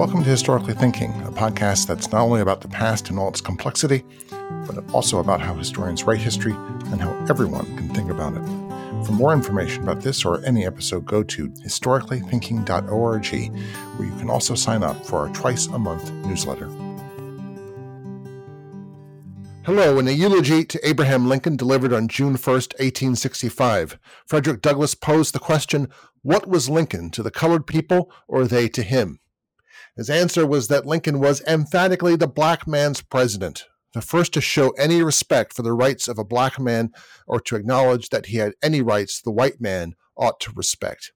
[0.00, 3.42] Welcome to Historically Thinking, a podcast that's not only about the past and all its
[3.42, 4.02] complexity,
[4.66, 8.42] but also about how historians write history and how everyone can think about it.
[9.04, 13.26] For more information about this or any episode, go to historicallythinking.org,
[13.98, 16.68] where you can also sign up for our twice a month newsletter.
[19.66, 25.34] Hello, in a eulogy to Abraham Lincoln delivered on June 1st, 1865, Frederick Douglass posed
[25.34, 25.90] the question
[26.22, 29.20] What was Lincoln to the colored people, or they to him?
[29.96, 34.70] His answer was that Lincoln was emphatically the black man's president, the first to show
[34.70, 36.92] any respect for the rights of a black man
[37.26, 41.12] or to acknowledge that he had any rights the white man ought to respect.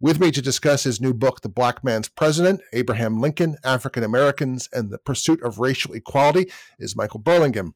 [0.00, 4.68] With me to discuss his new book, The Black Man's President Abraham Lincoln, African Americans,
[4.72, 7.74] and the Pursuit of Racial Equality, is Michael Burlingame,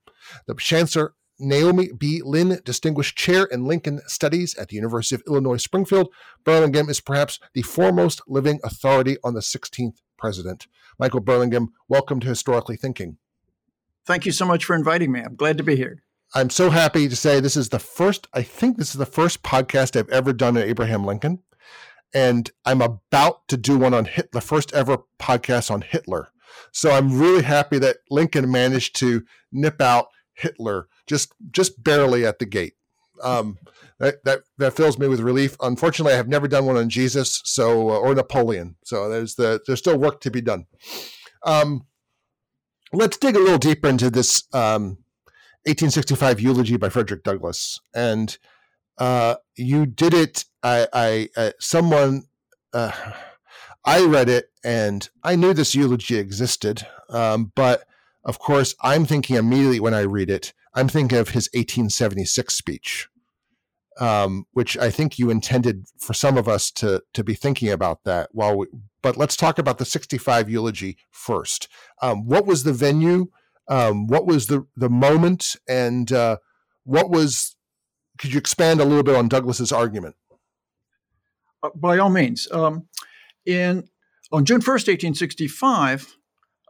[0.49, 2.23] the Chancellor Naomi B.
[2.25, 6.09] Lynn Distinguished Chair in Lincoln Studies at the University of Illinois Springfield.
[6.45, 10.67] Burlingame is perhaps the foremost living authority on the 16th president.
[10.99, 13.19] Michael Burlingame, welcome to Historically Thinking.
[14.05, 15.21] Thank you so much for inviting me.
[15.21, 16.03] I'm glad to be here.
[16.35, 19.43] I'm so happy to say this is the first, I think this is the first
[19.43, 21.43] podcast I've ever done on Abraham Lincoln
[22.15, 26.29] and I'm about to do one on Hitler, the first ever podcast on Hitler.
[26.73, 32.39] So I'm really happy that Lincoln managed to nip out Hitler just just barely at
[32.39, 32.75] the gate.
[33.23, 33.59] Um,
[33.99, 35.57] that, that that fills me with relief.
[35.61, 38.77] Unfortunately, I have never done one on Jesus, so uh, or Napoleon.
[38.85, 40.67] So there's the there's still work to be done.
[41.45, 41.87] Um,
[42.93, 44.99] let's dig a little deeper into this um,
[45.65, 48.37] 1865 eulogy by Frederick Douglass, and
[48.99, 50.45] uh, you did it.
[50.63, 52.25] I, I uh, someone,
[52.73, 52.93] uh,
[53.85, 57.85] I read it and I knew this eulogy existed, um, but
[58.25, 63.09] of course, I'm thinking immediately when I read it, I'm thinking of his 1876 speech,
[63.99, 68.05] um, which I think you intended for some of us to to be thinking about
[68.05, 68.29] that.
[68.33, 68.67] While, we,
[69.03, 71.69] but let's talk about the 65 eulogy first.
[72.03, 73.29] Um, what was the venue?
[73.69, 75.57] Um, what was the the moment?
[75.67, 76.37] And uh,
[76.85, 77.57] what was
[78.19, 80.15] could you expand a little bit on Douglass's argument?
[81.63, 82.51] Uh, by all means.
[82.53, 82.87] Um,
[83.47, 83.89] in
[84.31, 86.17] on June 1st, 1865,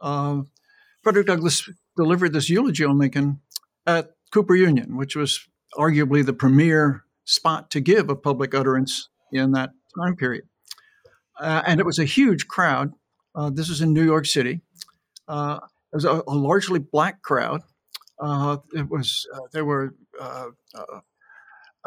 [0.01, 0.41] uh,
[1.03, 3.41] Frederick Douglass delivered this eulogy on Lincoln
[3.87, 9.51] at Cooper Union, which was arguably the premier spot to give a public utterance in
[9.53, 10.43] that time period.
[11.39, 12.93] Uh, and it was a huge crowd.
[13.35, 14.61] Uh, this was in New York City.
[15.27, 15.59] Uh,
[15.93, 17.61] it was a, a, largely black crowd.
[18.19, 19.93] Uh, it was there were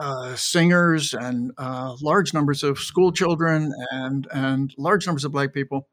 [0.01, 5.53] uh, singers and uh, large numbers of school children and and large numbers of black
[5.53, 5.89] people.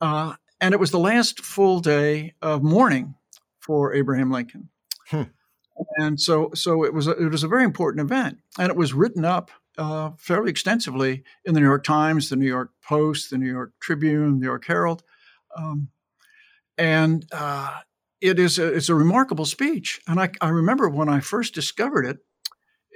[0.00, 3.14] Uh, and it was the last full day of mourning
[3.60, 4.68] for Abraham Lincoln.
[5.08, 5.22] Hmm.
[5.96, 8.92] And so, so it was a, it was a very important event, and it was
[8.92, 13.38] written up uh, fairly extensively in the New York Times, the New York Post, the
[13.38, 15.02] New York Tribune, the New York Herald,
[15.56, 15.88] um,
[16.76, 17.80] and uh,
[18.20, 20.00] it is a, it's a remarkable speech.
[20.06, 22.18] And I, I remember when I first discovered it,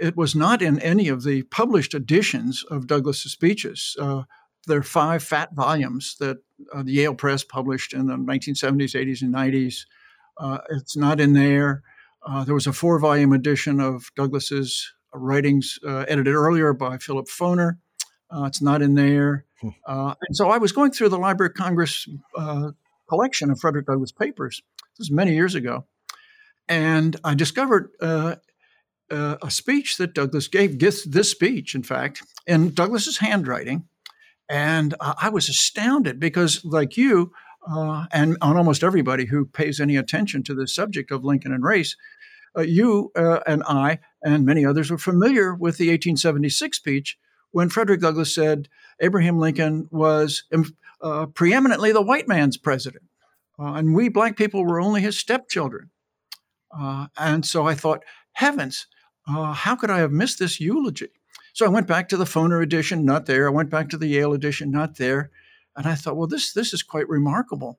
[0.00, 3.96] it was not in any of the published editions of Douglass's speeches.
[3.98, 4.22] Uh,
[4.66, 6.38] there are five fat volumes that
[6.72, 9.86] uh, the Yale Press published in the 1970s, 80s, and 90s.
[10.38, 11.82] Uh, it's not in there.
[12.26, 17.26] Uh, there was a four volume edition of Douglass's writings uh, edited earlier by Philip
[17.26, 17.78] Foner.
[18.30, 19.44] Uh, it's not in there.
[19.60, 19.68] Hmm.
[19.86, 22.06] and so I was going through the Library of Congress
[23.08, 24.60] collection of Frederick Douglass papers.
[24.98, 25.86] This was many years ago.
[26.68, 28.36] And I discovered uh,
[29.10, 33.84] a speech that Douglass gave, this speech, in fact, in Douglass's handwriting.
[34.48, 37.32] And uh, I was astounded because, like you,
[37.70, 41.64] uh, and on almost everybody who pays any attention to the subject of Lincoln and
[41.64, 41.96] race,
[42.56, 47.18] uh, you uh, and I and many others were familiar with the 1876 speech
[47.50, 48.68] when Frederick Douglass said
[49.00, 50.44] Abraham Lincoln was
[51.02, 53.04] uh, preeminently the white man's president,
[53.58, 55.90] and we black people were only his stepchildren.
[57.18, 58.86] and so I thought, heavens,
[59.28, 61.08] uh, how could I have missed this eulogy?
[61.52, 63.46] So I went back to the Foner edition, not there.
[63.46, 65.30] I went back to the Yale edition, not there.
[65.76, 67.78] And I thought, well, this this is quite remarkable.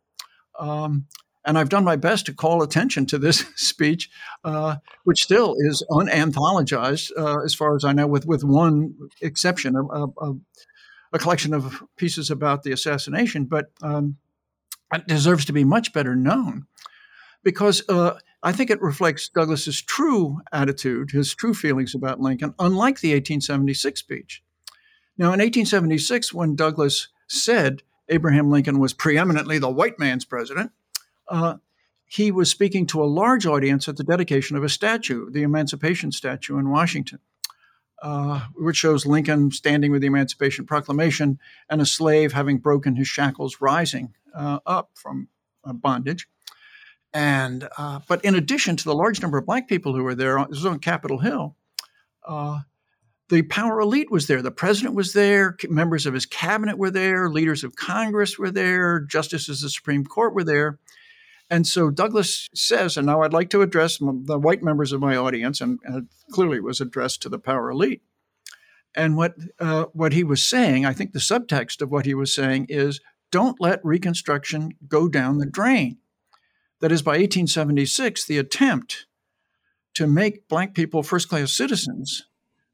[0.59, 1.07] Um,
[1.45, 4.09] and I've done my best to call attention to this speech,
[4.43, 9.75] uh, which still is unanthologized, uh, as far as I know, with with one exception,
[9.75, 10.33] a, a,
[11.13, 13.45] a collection of pieces about the assassination.
[13.45, 14.17] But um,
[14.93, 16.67] it deserves to be much better known
[17.43, 22.99] because uh, I think it reflects Douglass's true attitude, his true feelings about Lincoln, unlike
[22.99, 24.43] the 1876 speech.
[25.17, 30.71] Now, in 1876, when Douglass said Abraham Lincoln was preeminently the white man's president,
[31.27, 31.55] uh,
[32.05, 36.11] he was speaking to a large audience at the dedication of a statue, the Emancipation
[36.11, 37.19] statue in Washington,
[38.01, 41.37] uh, which shows Lincoln standing with the Emancipation Proclamation
[41.69, 45.27] and a slave having broken his shackles rising uh, up from
[45.65, 46.29] uh, bondage.
[47.13, 50.37] And uh, but in addition to the large number of black people who were there,
[50.49, 51.55] this was on Capitol Hill.
[53.29, 54.41] The power elite was there.
[54.41, 55.57] The president was there.
[55.67, 57.29] Members of his cabinet were there.
[57.29, 59.01] Leaders of Congress were there.
[59.01, 60.79] Justices of the Supreme Court were there.
[61.49, 65.15] And so Douglass says, and now I'd like to address the white members of my
[65.15, 68.01] audience, and, and clearly it was addressed to the power elite.
[68.95, 72.33] And what uh, what he was saying, I think the subtext of what he was
[72.33, 72.99] saying is,
[73.31, 75.97] don't let Reconstruction go down the drain.
[76.79, 79.05] That is, by 1876, the attempt
[79.95, 82.25] to make black people first class citizens,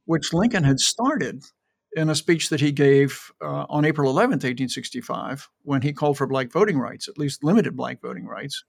[0.05, 1.43] which Lincoln had started
[1.95, 6.27] in a speech that he gave uh, on April 11th, 1865, when he called for
[6.27, 8.63] black voting rights, at least limited black voting rights.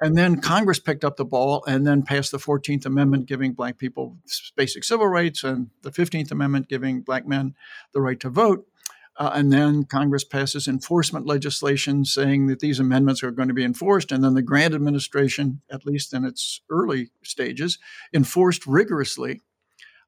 [0.00, 3.78] And then Congress picked up the ball and then passed the 14th Amendment, giving black
[3.78, 4.18] people
[4.54, 7.54] basic civil rights, and the 15th Amendment, giving black men
[7.94, 8.66] the right to vote.
[9.18, 13.64] Uh, and then Congress passes enforcement legislation saying that these amendments are going to be
[13.64, 14.12] enforced.
[14.12, 17.78] And then the Grant administration, at least in its early stages,
[18.12, 19.40] enforced rigorously.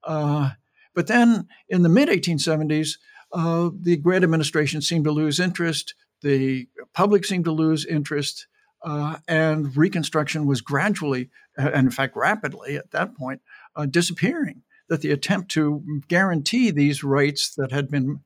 [0.09, 0.51] Uh,
[0.95, 2.97] but then in the mid 1870s,
[3.33, 5.95] uh, the Grant administration seemed to lose interest.
[6.23, 8.49] The public seemed to lose interest.
[8.83, 13.43] Uh, and Reconstruction was gradually, and in fact, rapidly at that point,
[13.77, 14.63] uh, disappearing.
[14.89, 18.21] That the attempt to guarantee these rights that had been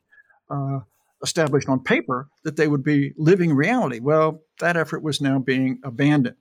[0.49, 0.81] uh,
[1.21, 3.99] established on paper, that they would be living reality.
[3.99, 6.37] Well, that effort was now being abandoned.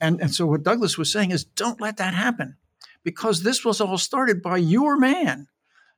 [0.00, 2.56] And, and so what Douglass was saying is don't let that happen
[3.04, 5.48] because this was all started by your man,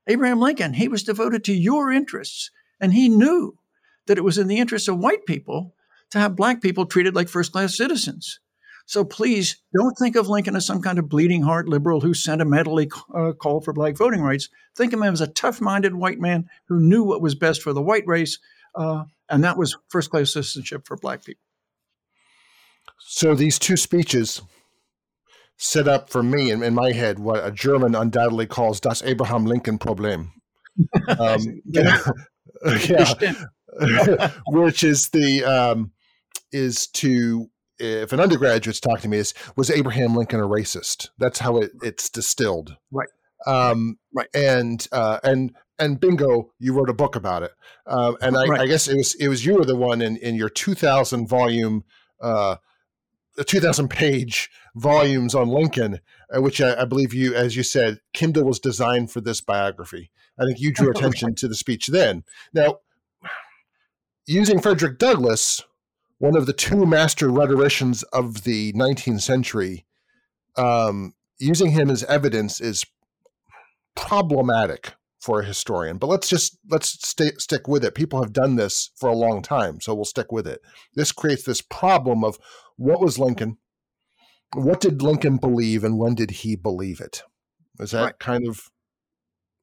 [0.06, 0.74] Abraham Lincoln.
[0.74, 3.58] He was devoted to your interests, and he knew
[4.06, 5.74] that it was in the interests of white people
[6.10, 8.40] to have black people treated like first class citizens.
[8.86, 12.90] So please don't think of Lincoln as some kind of bleeding heart liberal who sentimentally
[13.14, 14.50] uh, called for black voting rights.
[14.76, 17.72] Think of him as a tough minded white man who knew what was best for
[17.72, 18.38] the white race,
[18.74, 21.40] uh, and that was first class citizenship for black people.
[22.98, 24.42] So these two speeches
[25.56, 29.44] set up for me in, in my head what a German undoubtedly calls das Abraham
[29.44, 30.32] Lincoln Problem.
[31.20, 32.00] Um, yeah,
[34.48, 35.92] which is the um,
[36.50, 37.48] is to
[37.78, 41.10] if an undergraduate's talking to me is was Abraham Lincoln a racist?
[41.18, 42.76] That's how it, it's distilled.
[42.90, 43.08] Right.
[43.46, 44.28] Um, right.
[44.34, 47.52] And uh, and and bingo, you wrote a book about it.
[47.86, 48.60] Um, and I, right.
[48.60, 51.84] I, guess it was it was you were the one in in your 2000 volume
[52.20, 52.56] uh,
[53.44, 56.00] 2000 page volumes on Lincoln,
[56.34, 60.10] uh, which I, I, believe you, as you said, Kindle was designed for this biography.
[60.38, 62.24] I think you drew attention to the speech then.
[62.52, 62.78] Now,
[64.26, 65.62] using Frederick Douglass,
[66.18, 69.86] one of the two master rhetoricians of the 19th century,
[70.56, 72.84] um, using him as evidence is
[73.94, 75.98] problematic for a historian.
[75.98, 77.94] But let's just let's stay, stick with it.
[77.94, 80.60] People have done this for a long time, so we'll stick with it.
[80.94, 82.38] This creates this problem of
[82.76, 83.58] what was Lincoln?
[84.54, 87.22] What did Lincoln believe, and when did he believe it?
[87.80, 88.18] Is that right.
[88.18, 88.70] kind of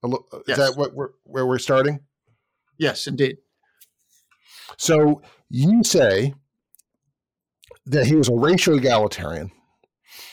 [0.03, 0.57] uh, is yes.
[0.57, 2.01] that what we're, where we're starting?
[2.77, 3.38] Yes, indeed.
[4.77, 6.33] So you say
[7.85, 9.51] that he was a racial egalitarian,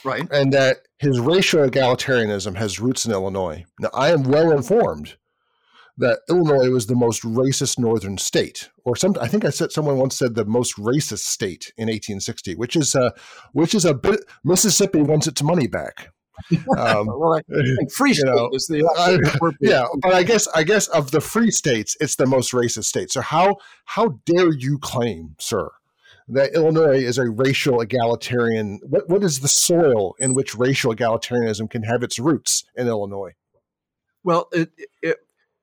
[0.05, 3.65] right, and that his racial egalitarianism has roots in Illinois.
[3.81, 5.17] Now, I am well informed
[5.99, 9.17] that Illinois was the most racist northern state, or some.
[9.21, 12.95] I think I said someone once said the most racist state in 1860, which is
[12.95, 13.13] a,
[13.53, 14.21] which is a bit.
[14.45, 16.13] Mississippi wants its money back.
[16.79, 17.41] Um, well,
[17.93, 19.19] free state know, is the I,
[19.61, 23.11] yeah, but I guess I guess of the free states, it's the most racist state.
[23.11, 25.69] So how how dare you claim, sir,
[26.29, 28.79] that Illinois is a racial egalitarian?
[28.85, 33.33] What what is the soil in which racial egalitarianism can have its roots in Illinois?
[34.23, 34.71] Well, it,
[35.03, 35.17] it,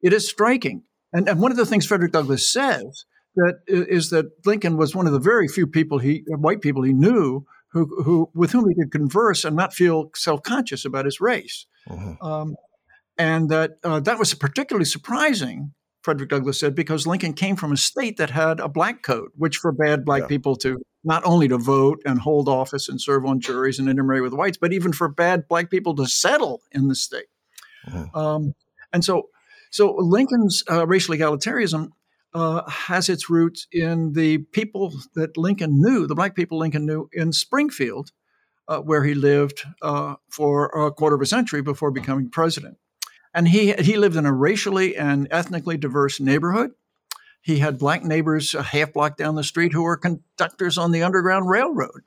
[0.06, 4.28] it is striking, and, and one of the things Frederick Douglass says that is that
[4.46, 8.30] Lincoln was one of the very few people he white people he knew who, who
[8.34, 11.66] with whom he could converse and not feel self conscious about his race.
[11.90, 12.26] Mm-hmm.
[12.26, 12.56] Um,
[13.18, 17.78] and that uh, that was particularly surprising, Frederick Douglass said, because Lincoln came from a
[17.78, 20.28] state that had a black code, which forbade black yeah.
[20.28, 24.22] people to not only to vote and hold office and serve on juries and intermarry
[24.22, 27.28] with whites, but even forbade black people to settle in the state.
[27.88, 28.18] Mm-hmm.
[28.18, 28.54] Um,
[28.94, 29.30] and so,
[29.76, 31.90] so Lincoln's uh, racial egalitarianism
[32.34, 37.10] uh, has its roots in the people that Lincoln knew, the black people Lincoln knew
[37.12, 38.14] in Springfield,
[38.70, 42.78] uh, where he lived uh, for a quarter of a century before becoming president.
[43.34, 46.72] And he, he lived in a racially and ethnically diverse neighborhood.
[47.42, 51.04] He had black neighbors a half block down the street who were conductors on the
[51.04, 52.04] Underground Railroad.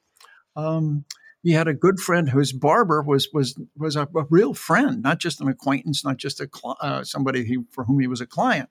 [0.56, 1.04] Um,
[1.42, 5.18] he had a good friend whose barber was was was a, a real friend, not
[5.18, 6.48] just an acquaintance, not just a
[6.80, 8.68] uh, somebody he, for whom he was a client.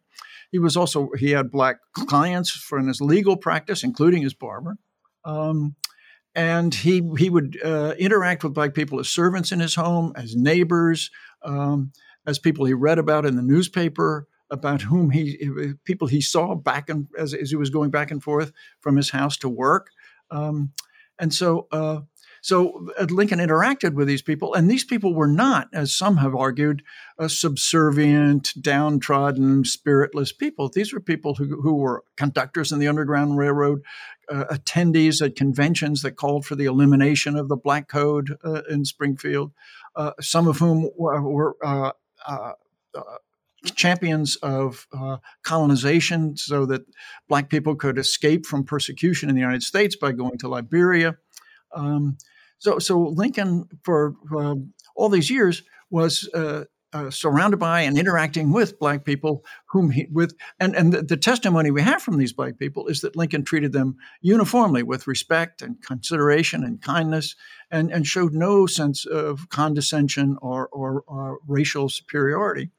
[0.52, 4.78] he was also he had black clients for his legal practice, including his barber.
[5.26, 5.76] Um,
[6.36, 10.36] and he he would uh, interact with black people as servants in his home, as
[10.36, 11.10] neighbors,
[11.44, 11.92] um,
[12.26, 16.90] as people he read about in the newspaper, about whom he people he saw back
[16.90, 19.90] and as, as he was going back and forth from his house to work,
[20.32, 20.72] um,
[21.18, 22.02] and so uh,
[22.42, 26.36] so uh, Lincoln interacted with these people, and these people were not, as some have
[26.36, 26.84] argued,
[27.28, 30.70] subservient, downtrodden, spiritless people.
[30.70, 33.82] These were people who, who were conductors in the Underground Railroad,
[34.30, 38.86] uh, attendees at conventions that called for the elimination of the Black Code uh, in
[38.86, 39.52] Springfield,
[39.96, 41.22] uh, some of whom were.
[41.22, 41.92] were uh,
[42.26, 42.52] uh,
[43.76, 46.86] champions of uh, colonization so that
[47.28, 51.18] black people could escape from persecution in the United States by going to Liberia.
[51.74, 52.18] Um,
[52.60, 54.56] so, so Lincoln, for uh,
[54.96, 60.08] all these years, was uh, uh, surrounded by and interacting with black people whom he
[60.12, 63.44] with and and the, the, testimony we have from these black people is that Lincoln
[63.44, 67.36] treated them uniformly with respect and consideration and kindness
[67.70, 72.72] and and showed no sense of condescension or or, or racial superiority.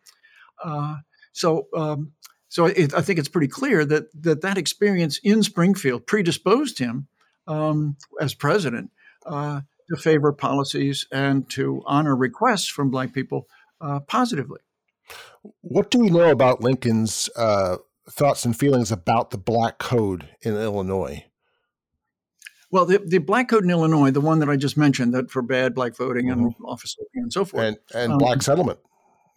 [0.65, 0.97] Uh,
[1.33, 2.13] so um,
[2.49, 7.09] so it, I think it's pretty clear that that that experience in Springfield predisposed him
[7.49, 8.91] um, as president
[9.27, 13.49] uh, to favor policies and to honor requests from Black people
[13.81, 14.61] uh, positively.
[15.63, 17.79] What do we know about Lincoln's uh,
[18.09, 21.25] thoughts and feelings about the Black Code in Illinois?
[22.71, 25.75] Well, the, the Black Code in Illinois, the one that I just mentioned, that forbade
[25.75, 26.45] black voting mm-hmm.
[26.45, 28.79] and office and so forth, and, and um, black settlement,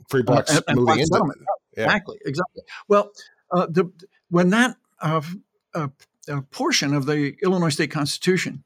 [0.09, 1.45] free blacks uh, and, moving black into
[1.77, 1.83] yeah.
[1.85, 2.63] exactly, exactly.
[2.89, 3.11] Well,
[3.51, 3.89] uh, the
[4.29, 4.75] when that
[6.31, 8.63] uh, portion of the Illinois State Constitution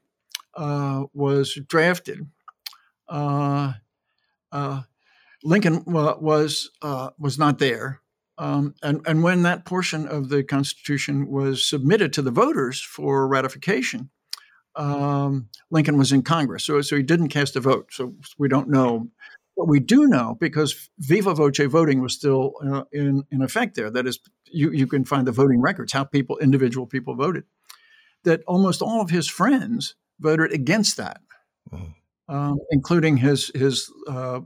[0.54, 2.26] uh, was drafted,
[3.08, 3.72] uh,
[4.52, 4.82] uh,
[5.44, 8.00] Lincoln was uh, was not there,
[8.38, 13.28] um, and and when that portion of the Constitution was submitted to the voters for
[13.28, 14.10] ratification,
[14.74, 17.88] um, Lincoln was in Congress, so so he didn't cast a vote.
[17.92, 19.08] So we don't know.
[19.56, 23.90] What we do know, because viva voce voting was still uh, in in effect there.
[23.90, 27.44] That is, you you can find the voting records, how people, individual people voted.
[28.24, 31.22] That almost all of his friends voted against that,
[31.72, 32.34] mm-hmm.
[32.34, 34.40] um, including his his uh,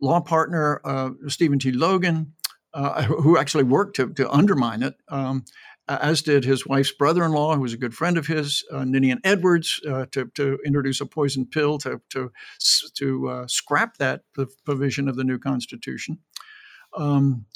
[0.00, 1.70] law partner uh, Stephen T.
[1.70, 2.32] Logan,
[2.72, 4.94] uh, who actually worked to to undermine it.
[5.08, 5.44] Um,
[5.88, 9.80] as did his wife's brother-in-law, who was a good friend of his, uh, Ninian Edwards,
[9.88, 12.30] uh, to, to introduce a poison pill to to
[12.94, 14.22] to uh, scrap that
[14.64, 16.18] provision of the new Constitution.
[16.96, 17.46] Um,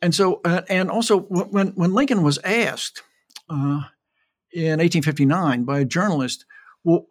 [0.00, 3.02] and so, and also, when when Lincoln was asked
[3.50, 3.82] in
[4.52, 6.44] 1859 by a journalist
[6.84, 7.08] well,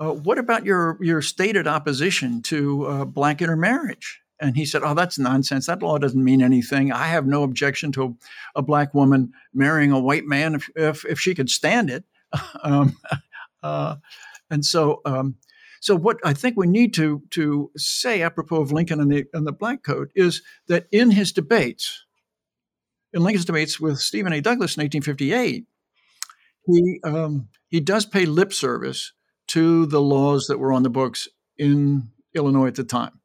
[0.00, 4.20] uh, what about your your stated opposition to uh, black intermarriage?
[4.40, 5.66] And he said, "Oh, that's nonsense.
[5.66, 6.92] That law doesn't mean anything.
[6.92, 8.16] I have no objection to
[8.54, 12.04] a, black woman marrying a white man if if, if she could stand it."
[12.62, 12.96] um,
[13.62, 13.96] uh,
[14.50, 15.36] and so, um,
[15.80, 19.46] so what I think we need to to say apropos of Lincoln and the and
[19.46, 22.04] the Black Code is that in his debates,
[23.12, 24.40] in Lincoln's debates with Stephen A.
[24.40, 25.66] Douglas in 1858,
[26.66, 29.12] he um, he does pay lip service
[29.48, 33.20] to the laws that were on the books in Illinois at the time.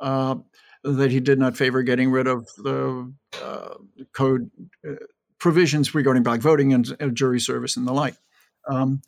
[0.00, 0.36] Uh,
[0.84, 3.12] that he did not favor getting rid of the
[3.42, 3.74] uh,
[4.12, 4.50] code
[4.88, 4.94] uh,
[5.38, 8.14] provisions regarding black voting and jury service and the like.
[8.68, 9.02] Um,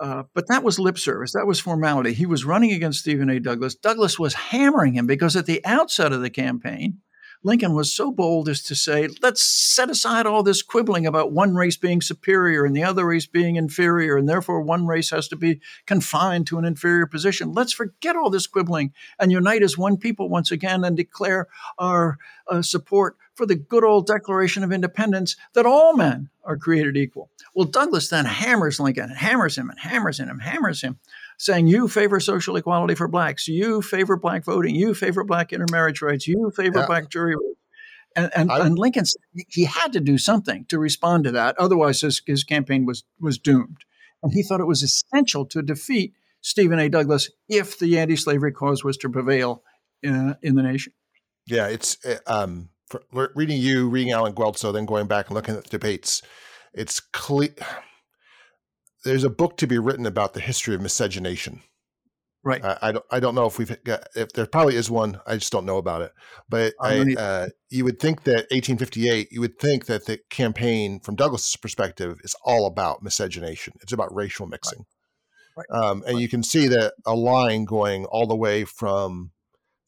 [0.00, 1.32] uh, but that was lip service.
[1.32, 2.12] That was formality.
[2.12, 3.40] He was running against Stephen A.
[3.40, 3.74] Douglas.
[3.76, 6.98] Douglas was hammering him because at the outset of the campaign,
[7.46, 11.54] Lincoln was so bold as to say, let's set aside all this quibbling about one
[11.54, 15.36] race being superior and the other race being inferior, and therefore one race has to
[15.36, 17.52] be confined to an inferior position.
[17.52, 21.46] Let's forget all this quibbling and unite as one people once again and declare
[21.78, 22.18] our
[22.50, 27.30] uh, support for the good old Declaration of Independence that all men are created equal.
[27.54, 30.98] Well, Douglas then hammers Lincoln, hammers him, and hammers him, and hammers him
[31.38, 36.02] saying you favor social equality for blacks, you favor black voting, you favor black intermarriage
[36.02, 36.86] rights, you favor yeah.
[36.86, 37.60] black jury rights.
[38.14, 41.54] And, and, and, Lincoln he had to do something to respond to that.
[41.58, 43.84] Otherwise, his, his campaign was, was doomed.
[44.22, 46.88] And he thought it was essential to defeat Stephen A.
[46.88, 49.62] Douglas if the anti slavery cause was to prevail
[50.02, 50.94] in, uh, in the nation.
[51.46, 52.70] Yeah, it's eh, um,
[53.12, 56.22] reading you, reading Allen Guelzo, then going back and looking at the debates.
[56.72, 57.54] It's clear
[59.06, 61.62] there's a book to be written about the history of miscegenation.
[62.44, 62.64] Right.
[62.64, 63.04] I, I don't.
[63.10, 64.06] I don't know if we've got.
[64.14, 66.12] If there probably is one, I just don't know about it.
[66.48, 69.32] But I, uh, you would think that 1858.
[69.32, 73.74] You would think that the campaign, from Douglas's perspective, is all about miscegenation.
[73.82, 74.86] It's about racial mixing.
[75.56, 75.66] Right.
[75.70, 75.84] Right.
[75.84, 76.22] Um, and right.
[76.22, 79.32] you can see that a line going all the way from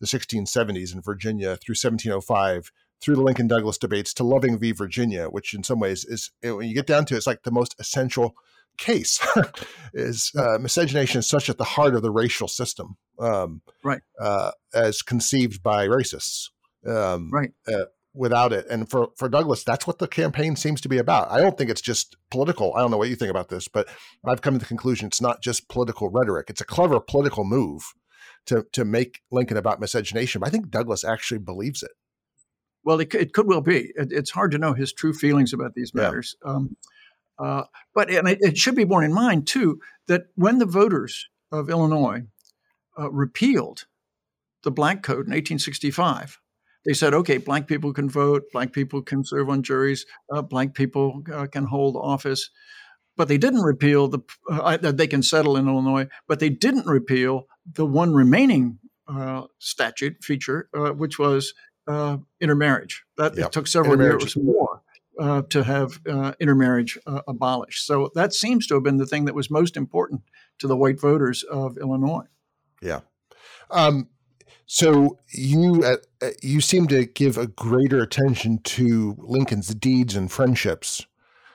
[0.00, 4.72] the 1670s in Virginia through 1705 through the Lincoln Douglas debates to Loving v.
[4.72, 7.50] Virginia, which in some ways is when you get down to it, it's like the
[7.50, 8.34] most essential
[8.78, 9.20] case
[9.92, 14.00] is uh, miscegenation is such at the heart of the racial system, um, right?
[14.20, 16.49] Uh, as conceived by racists,
[16.87, 17.50] um, right?
[17.66, 21.30] Uh, without it, and for for Douglas, that's what the campaign seems to be about.
[21.30, 22.75] I don't think it's just political.
[22.75, 23.88] I don't know what you think about this, but
[24.25, 26.49] I've come to the conclusion it's not just political rhetoric.
[26.49, 27.82] It's a clever political move
[28.47, 30.40] to to make Lincoln about miscegenation.
[30.40, 31.92] But I think Douglas actually believes it.
[32.85, 33.92] Well, it, it could well be.
[33.97, 36.37] It, it's hard to know his true feelings about these matters.
[36.44, 36.52] Yeah.
[36.52, 36.76] Um,
[37.38, 37.64] uh,
[37.95, 41.71] but and it, it, should be borne in mind too that when the voters of
[41.71, 42.23] Illinois
[42.99, 43.87] uh, repealed
[44.64, 46.40] the Black Code in 1865,
[46.85, 50.75] they said, okay, black people can vote, black people can serve on juries, uh, black
[50.75, 52.50] people uh, can hold office.
[53.16, 57.47] But they didn't repeal the, uh, they can settle in Illinois, but they didn't repeal
[57.75, 58.78] the one remaining
[59.09, 61.52] uh, statute feature, uh, which was
[61.88, 63.04] uh, intermarriage.
[63.16, 63.47] That yep.
[63.47, 64.77] it took several years more
[65.18, 67.87] uh, to have uh, intermarriage uh, abolished.
[67.87, 70.22] So that seems to have been the thing that was most important
[70.58, 72.26] to the white voters of Illinois.
[72.80, 73.00] Yeah.
[73.70, 74.08] Um,
[74.66, 81.06] so you uh, you seem to give a greater attention to Lincoln's deeds and friendships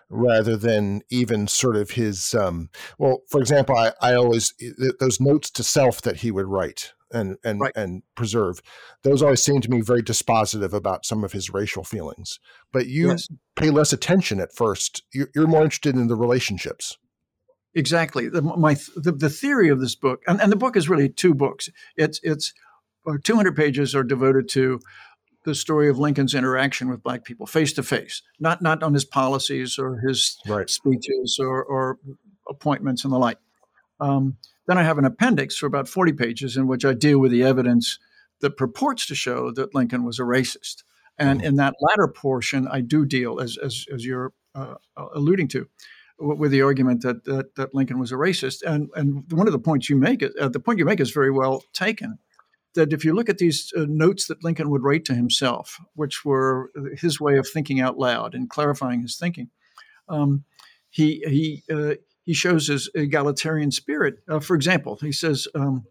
[0.09, 4.53] rather than even sort of his um, well for example I, I always
[4.99, 7.71] those notes to self that he would write and and right.
[7.75, 8.61] and preserve.
[9.03, 12.39] Those always seem to me very dispositive about some of his racial feelings.
[12.71, 13.29] But you yes.
[13.55, 15.03] pay less attention at first.
[15.13, 16.97] You're, you're, more interested in the relationships.
[17.75, 18.29] Exactly.
[18.29, 21.33] The, my the, the theory of this book, and, and the book is really two
[21.33, 21.69] books.
[21.95, 22.53] It's it's
[23.07, 24.79] uh, 200 pages are devoted to
[25.45, 29.05] the story of Lincoln's interaction with black people face to face, not not on his
[29.05, 30.69] policies or his right.
[30.69, 31.99] speeches or, or
[32.49, 33.37] appointments and the like.
[33.99, 37.31] Um, then I have an appendix for about 40 pages in which I deal with
[37.31, 37.99] the evidence
[38.41, 40.83] that purports to show that Lincoln was a racist.
[41.17, 41.47] And mm-hmm.
[41.47, 45.67] in that latter portion, I do deal, as, as, as you're uh, uh alluding to,
[46.19, 48.61] with the argument that, that, that Lincoln was a racist.
[48.63, 51.31] And, and one of the points you make, uh, the point you make is very
[51.31, 52.17] well taken.
[52.75, 56.25] That if you look at these uh, notes that Lincoln would write to himself, which
[56.25, 59.51] were his way of thinking out loud and clarifying his thinking,
[60.09, 60.43] um,
[60.89, 64.15] he he uh, he shows his egalitarian spirit.
[64.27, 65.85] Uh, for example, he says um,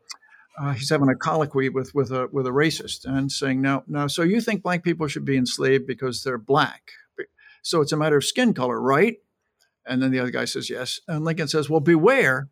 [0.59, 4.07] uh, he's having a colloquy with with a with a racist and saying, "Now, now,
[4.07, 6.93] so you think black people should be enslaved because they're black?
[7.63, 9.17] So it's a matter of skin color, right?"
[9.87, 12.49] And then the other guy says, "Yes." And Lincoln says, "Well, beware."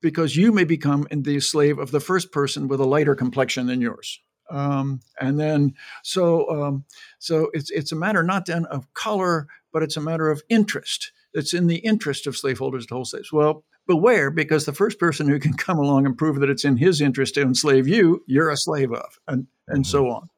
[0.00, 3.80] Because you may become the slave of the first person with a lighter complexion than
[3.80, 4.18] yours.
[4.50, 6.84] Um, and then so um,
[7.20, 11.12] so it's it's a matter not then of color, but it's a matter of interest
[11.36, 13.32] it's in the interest of slaveholders to hold slaves.
[13.32, 16.76] Well, beware, because the first person who can come along and prove that it's in
[16.76, 19.90] his interest to enslave you, you're a slave of, and, and mm-hmm.
[19.90, 20.28] so on.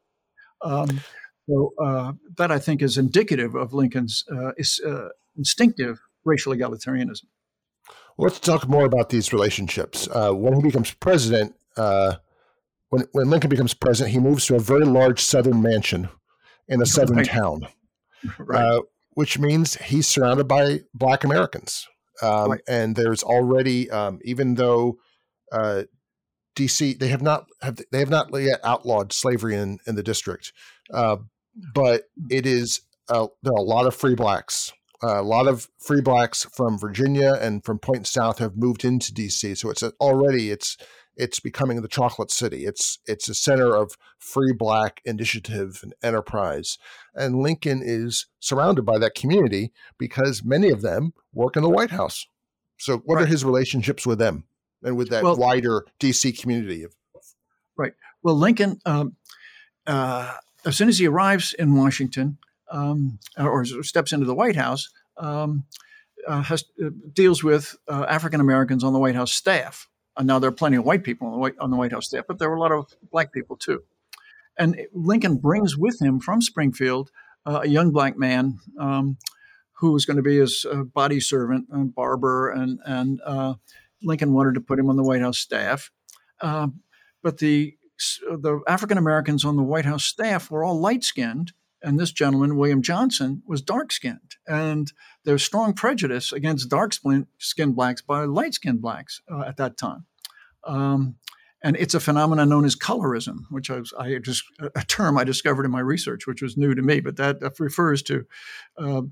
[0.60, 1.00] Um,
[1.48, 7.24] so uh, that I think is indicative of Lincoln's uh, is, uh, instinctive racial egalitarianism.
[8.16, 10.08] Well, let's talk more about these relationships.
[10.08, 12.16] Uh, when he becomes president, uh,
[12.90, 16.08] when, when Lincoln becomes president, he moves to a very large southern mansion
[16.66, 17.26] in a southern right.
[17.26, 17.66] town.
[18.36, 18.82] Right.
[19.18, 21.88] Which means he's surrounded by Black Americans.
[22.22, 22.60] Um, right.
[22.68, 24.98] And there's already, um, even though
[25.50, 25.82] uh,
[26.56, 30.52] DC they have not have they have not yet outlawed slavery in in the district,
[30.94, 31.16] uh,
[31.74, 34.72] but it is uh, there are a lot of free blacks.
[35.02, 39.12] Uh, a lot of free blacks from Virginia and from Point South have moved into
[39.12, 40.76] DC, so it's already it's
[41.18, 42.64] it's becoming the chocolate city.
[42.64, 46.78] It's it's a center of free black initiative and enterprise.
[47.14, 51.90] And Lincoln is surrounded by that community because many of them work in the White
[51.90, 52.26] House.
[52.78, 53.24] So what right.
[53.24, 54.44] are his relationships with them
[54.82, 56.86] and with that well, wider DC community?
[57.76, 57.94] Right.
[58.22, 59.16] Well, Lincoln, um,
[59.86, 62.38] uh, as soon as he arrives in Washington
[62.70, 65.64] um, or steps into the White House, um,
[66.26, 70.38] uh, has, uh, deals with uh, African Americans on the White House staff and now
[70.38, 72.38] there are plenty of white people on the White, on the White House staff, but
[72.38, 73.84] there were a lot of black people too.
[74.58, 77.10] And Lincoln brings with him from Springfield
[77.46, 79.16] uh, a young black man um,
[79.74, 83.54] who was going to be his uh, body servant and barber, and and uh,
[84.02, 85.92] Lincoln wanted to put him on the White House staff.
[86.40, 86.80] Um,
[87.22, 87.76] but the
[88.20, 91.52] the African Americans on the White House staff were all light skinned,
[91.82, 94.36] and this gentleman, William Johnson, was dark skinned.
[94.46, 94.92] And
[95.24, 96.92] there's strong prejudice against dark
[97.38, 100.06] skinned blacks by light skinned blacks uh, at that time.
[100.64, 101.16] Um,
[101.62, 105.64] and it's a phenomenon known as colorism, which I, I, just a term I discovered
[105.64, 108.26] in my research, which was new to me, but that, that refers to
[108.76, 109.02] uh,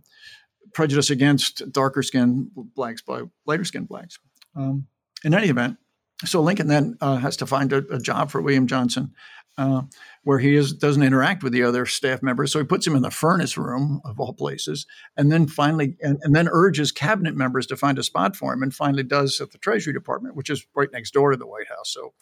[0.75, 4.19] prejudice against darker skinned blacks by lighter skinned blacks.
[4.55, 4.87] Um,
[5.25, 5.79] in any event,
[6.25, 9.13] so Lincoln then uh, has to find a, a, job for William Johnson,
[9.59, 9.83] uh,
[10.23, 12.53] where he is, doesn't interact with the other staff members.
[12.53, 16.19] So he puts him in the furnace room of all places, and then finally, and,
[16.23, 19.53] and, then urges cabinet members to find a spot for him, and finally does at
[19.53, 21.91] the Treasury Department, which is right next door to the White House.
[21.91, 22.13] So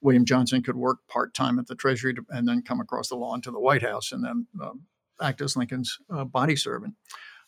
[0.00, 3.40] William Johnson could work part time at the Treasury and then come across the lawn
[3.42, 4.82] to the White House and then um,
[5.20, 6.94] act as Lincoln's uh, body servant.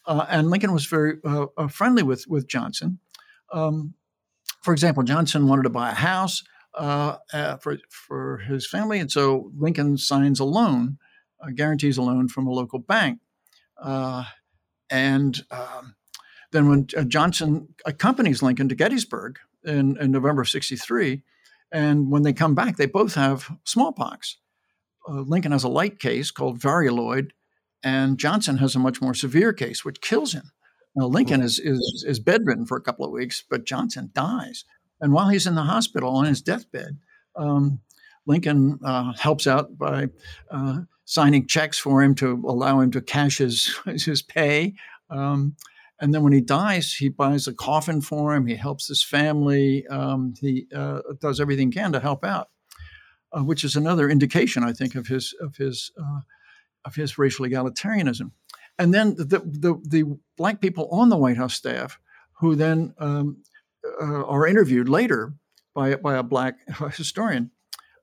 [0.07, 2.99] Uh, and Lincoln was very uh, uh, friendly with with Johnson.
[3.53, 3.95] Um,
[4.63, 6.43] for example, Johnson wanted to buy a house
[6.79, 10.99] uh, uh, for for his family, and so Lincoln signs a loan,
[11.43, 13.19] uh, guarantees a loan from a local bank,
[13.83, 14.25] uh,
[14.89, 15.97] and um,
[16.53, 21.23] then when uh, Johnson accompanies Lincoln to Gettysburg in, in November of '63,
[21.73, 24.39] and when they come back, they both have smallpox.
[25.09, 27.31] Uh, Lincoln has a light case called varioloid,
[27.83, 30.53] and Johnson has a much more severe case, which kills him.
[30.95, 34.65] Now, Lincoln is, is, is bedridden for a couple of weeks, but Johnson dies.
[35.01, 36.99] And while he's in the hospital on his deathbed,
[37.37, 37.81] um,
[38.27, 40.09] Lincoln uh, helps out by
[40.51, 44.75] uh, signing checks for him to allow him to cash his his pay.
[45.11, 45.57] Um,
[46.01, 48.47] and then when he dies, he buys a coffin for him.
[48.47, 49.87] He helps his family.
[49.89, 52.51] Um, he uh, does everything he can to help out,
[53.33, 56.21] uh, which is another indication, I think, of his of his uh,
[56.85, 58.31] of his racial egalitarianism.
[58.79, 61.99] And then the, the, the black people on the White House staff,
[62.35, 63.39] who then um,
[64.01, 65.35] uh, are interviewed later
[65.75, 66.57] by, by a black
[66.97, 67.51] historian,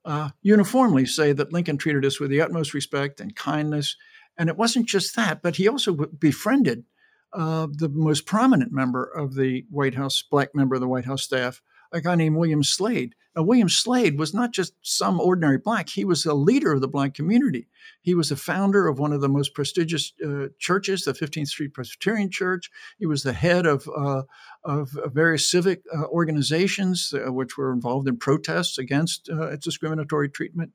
[0.04, 3.96] uh, uniformly say that Lincoln treated us with the utmost respect and kindness.
[4.38, 6.84] And it wasn't just that, but he also befriended
[7.32, 11.22] uh, the most prominent member of the White House, black member of the White House
[11.22, 11.60] staff,
[11.92, 13.14] a guy named William Slade.
[13.34, 16.88] Now, William Slade was not just some ordinary black, he was a leader of the
[16.88, 17.68] black community.
[18.00, 21.74] He was the founder of one of the most prestigious uh, churches, the 15th Street
[21.74, 22.70] Presbyterian Church.
[22.98, 24.22] He was the head of, uh,
[24.64, 30.72] of various civic uh, organizations uh, which were involved in protests against uh, discriminatory treatment.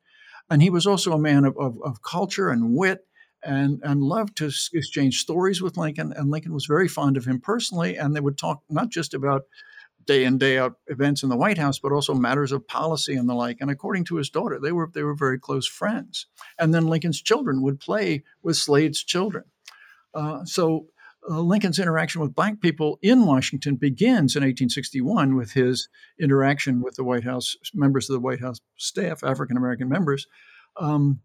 [0.49, 3.05] And he was also a man of, of, of culture and wit
[3.43, 6.13] and and loved to exchange stories with Lincoln.
[6.15, 9.43] And Lincoln was very fond of him personally, and they would talk not just about
[10.05, 13.29] day in day out events in the White House, but also matters of policy and
[13.29, 13.57] the like.
[13.61, 16.27] And according to his daughter, they were they were very close friends.
[16.59, 19.45] And then Lincoln's children would play with Slade's children.
[20.13, 20.87] Uh, so
[21.29, 25.87] uh, Lincoln's interaction with black people in Washington begins in 1861 with his
[26.19, 30.27] interaction with the White House members of the White House staff, African American members.
[30.77, 31.19] Um,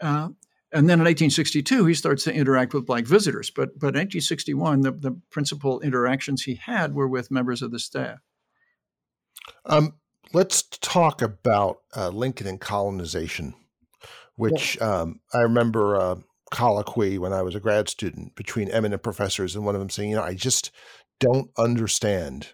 [0.00, 0.28] uh,
[0.72, 3.50] and then in 1862, he starts to interact with black visitors.
[3.50, 7.78] But, but in 1861, the, the principal interactions he had were with members of the
[7.78, 8.18] staff.
[9.66, 9.94] Um,
[10.32, 13.54] let's talk about uh, Lincoln and colonization,
[14.36, 15.00] which yeah.
[15.00, 16.18] um, I remember a
[16.52, 20.10] colloquy when I was a grad student between eminent professors, and one of them saying,
[20.10, 20.70] you know, I just
[21.18, 22.48] don't understand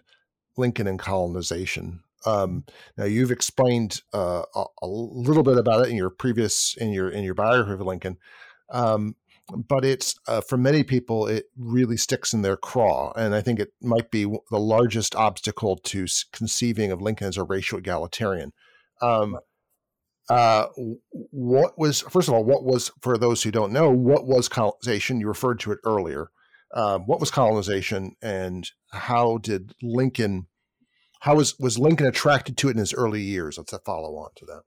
[0.57, 2.01] Lincoln and colonization.
[2.27, 2.65] Um,
[2.97, 7.09] now you've explained uh, a, a, little bit about it in your previous in your
[7.09, 8.17] in your biography of Lincoln,
[8.69, 9.15] um,
[9.55, 13.59] but it's uh, for many people it really sticks in their craw, and I think
[13.59, 18.51] it might be the largest obstacle to conceiving of Lincoln as a racial egalitarian.
[19.01, 19.39] Um,
[20.29, 20.67] uh,
[21.31, 25.21] what was first of all what was for those who don't know what was colonization?
[25.21, 26.29] You referred to it earlier.
[26.73, 30.47] Um, what was colonization, and how did Lincoln
[31.27, 33.57] how was was Lincoln attracted to it in his early years?
[33.57, 34.61] Let's follow on to that.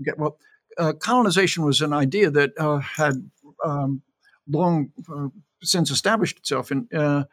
[0.00, 0.38] Okay, well,
[0.78, 3.14] uh, colonization was an idea that uh, had
[3.64, 4.00] um,
[4.48, 5.28] long uh,
[5.60, 7.24] since established itself in uh,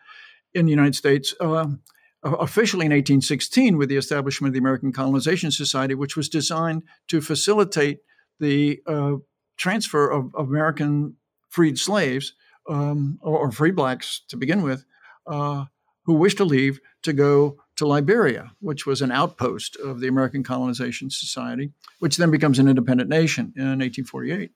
[0.56, 1.36] in the United States.
[1.40, 1.82] Um,
[2.24, 7.20] officially in 1816, with the establishment of the American Colonization Society, which was designed to
[7.20, 8.00] facilitate
[8.40, 9.14] the uh,
[9.58, 11.16] transfer of, American
[11.50, 12.34] freed slaves
[12.70, 14.86] um, or, or, free blacks to begin with,
[15.26, 15.66] uh,
[16.06, 20.44] who wished to leave to go to Liberia, which was an outpost of the American
[20.44, 24.52] Colonization Society, which then becomes an independent nation in 1848.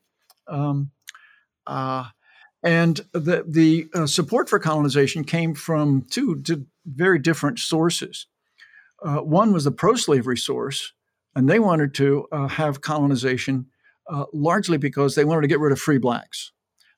[0.47, 0.91] Um,
[1.65, 2.05] uh,
[2.63, 8.27] and the, the uh, support for colonization came from two, two very different sources.
[9.03, 10.93] Uh, one was the pro slavery source,
[11.35, 13.67] and they wanted to uh, have colonization
[14.09, 16.51] uh, largely because they wanted to get rid of free blacks,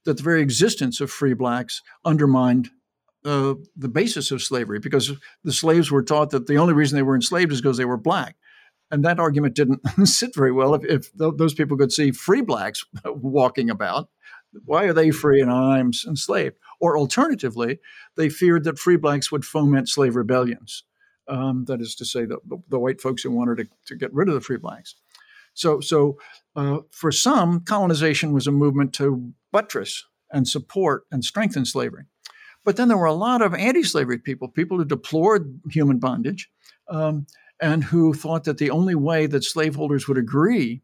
[0.06, 2.70] that the very existence of free blacks undermined
[3.28, 5.12] uh, the basis of slavery because
[5.44, 7.98] the slaves were taught that the only reason they were enslaved is because they were
[7.98, 8.38] black.
[8.90, 10.74] And that argument didn't sit very well.
[10.74, 14.08] If, if th- those people could see free blacks walking about,
[14.64, 16.56] why are they free and I'm enslaved?
[16.80, 17.80] Or alternatively,
[18.16, 20.84] they feared that free blacks would foment slave rebellions.
[21.28, 22.38] Um, that is to say, the,
[22.70, 24.96] the, white folks who wanted to, to, get rid of the free blacks.
[25.54, 26.18] So, so
[26.56, 32.06] uh, for some, colonization was a movement to buttress and support and strengthen slavery.
[32.68, 36.50] But then there were a lot of anti slavery people, people who deplored human bondage
[36.90, 37.26] um,
[37.62, 40.82] and who thought that the only way that slaveholders would agree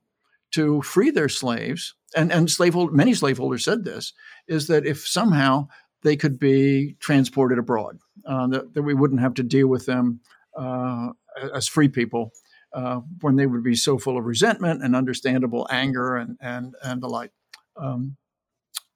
[0.53, 4.13] to free their slaves, and, and slavehold, many slaveholders said this,
[4.47, 5.67] is that if somehow
[6.03, 10.21] they could be transported abroad, uh, that, that, we wouldn't have to deal with them
[10.57, 11.09] uh,
[11.53, 12.31] as free people
[12.71, 17.03] uh, when they would be so full of resentment and understandable anger and, and, and
[17.03, 17.31] the like.
[17.75, 18.15] Um,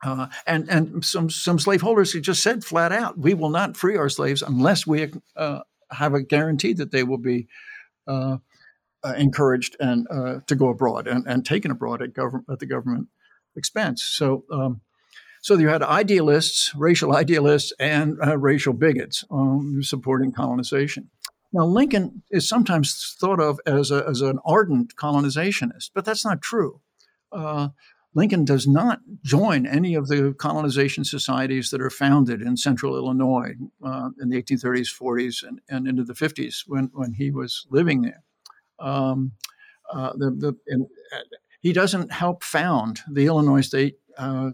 [0.03, 3.97] uh, and and some some slaveholders who just said flat out, we will not free
[3.97, 7.47] our slaves unless we uh, have a guarantee that they will be
[8.07, 8.37] uh,
[9.03, 12.67] uh encouraged and uh, to go abroad and, and taken abroad at government at the
[12.67, 13.07] government
[13.55, 14.03] expense.
[14.03, 14.43] So.
[14.51, 14.81] Um,
[15.39, 21.09] so you had idealists, racial idealists, and uh, racial bigots um, supporting colonization.
[21.53, 26.41] Now, Lincoln is sometimes thought of as, a, as an ardent colonizationist, but that's not
[26.41, 26.81] true.
[28.17, 33.53] Lincoln does not join any of the colonization societies that are founded in central Illinois
[33.85, 38.01] uh, in the 1830s, 40s, and, and, into the 50s when, when he was living
[38.01, 38.23] there.
[38.79, 39.33] Um,
[39.93, 41.19] uh, the, the, uh,
[41.61, 44.49] he doesn't help found the Illinois State uh,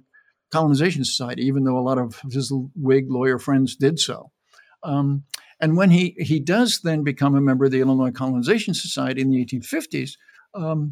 [0.51, 4.29] Colonization Society, even though a lot of his Whig lawyer friends did so.
[4.83, 5.23] Um,
[5.61, 9.29] and when he, he does then become a member of the Illinois Colonization Society in
[9.29, 10.17] the 1850s,
[10.53, 10.91] um,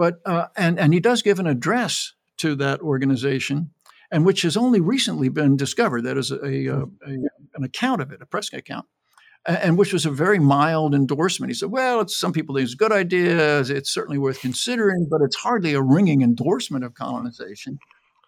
[0.00, 3.70] but uh, and and he does give an address to that organization,
[4.10, 6.04] and which has only recently been discovered.
[6.04, 6.86] That is a, a, a
[7.54, 8.86] an account of it, a press account,
[9.44, 11.50] and which was a very mild endorsement.
[11.50, 13.60] He said, "Well, it's some people think it's a good idea.
[13.60, 17.78] It's certainly worth considering, but it's hardly a ringing endorsement of colonization."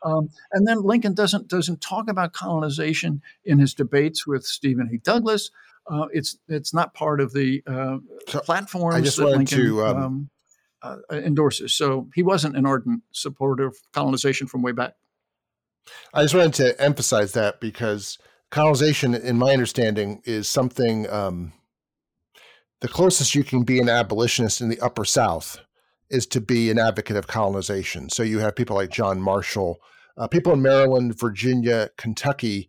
[0.05, 4.99] Um, and then Lincoln doesn't doesn't talk about colonization in his debates with Stephen A.
[4.99, 5.51] Douglas.
[5.91, 7.97] Uh, it's it's not part of the uh,
[8.29, 10.31] so platforms I just wanted Lincoln to um, um,
[10.83, 11.75] uh, endorses.
[11.75, 14.95] So he wasn't an ardent supporter of colonization from way back.
[16.15, 18.19] I just wanted to emphasize that because
[18.51, 21.53] colonization, in my understanding, is something um,
[22.81, 25.61] the closest you can be an abolitionist in the Upper South
[26.11, 28.11] is to be an advocate of colonization.
[28.11, 29.81] So you have people like John Marshall,
[30.19, 32.69] uh, people in Maryland, Virginia, Kentucky,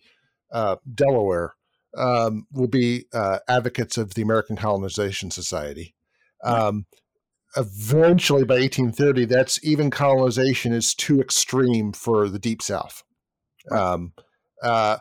[0.51, 1.55] uh, Delaware
[1.97, 5.93] um, will be uh, advocates of the American Colonization Society.
[6.43, 6.85] Um,
[7.55, 13.03] eventually by 1830 that's even colonization is too extreme for the deep south.
[13.71, 14.13] Um,
[14.61, 14.97] uh,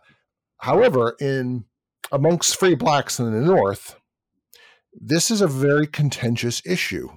[0.58, 1.64] however in
[2.10, 3.96] amongst free blacks in the north
[4.92, 7.08] this is a very contentious issue.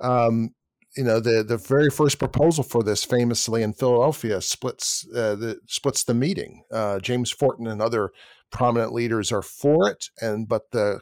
[0.00, 0.54] Um,
[0.96, 5.58] you know the the very first proposal for this famously in Philadelphia splits uh, the
[5.66, 6.64] splits the meeting.
[6.70, 8.10] Uh, James Forten and other
[8.50, 11.00] prominent leaders are for it, and but the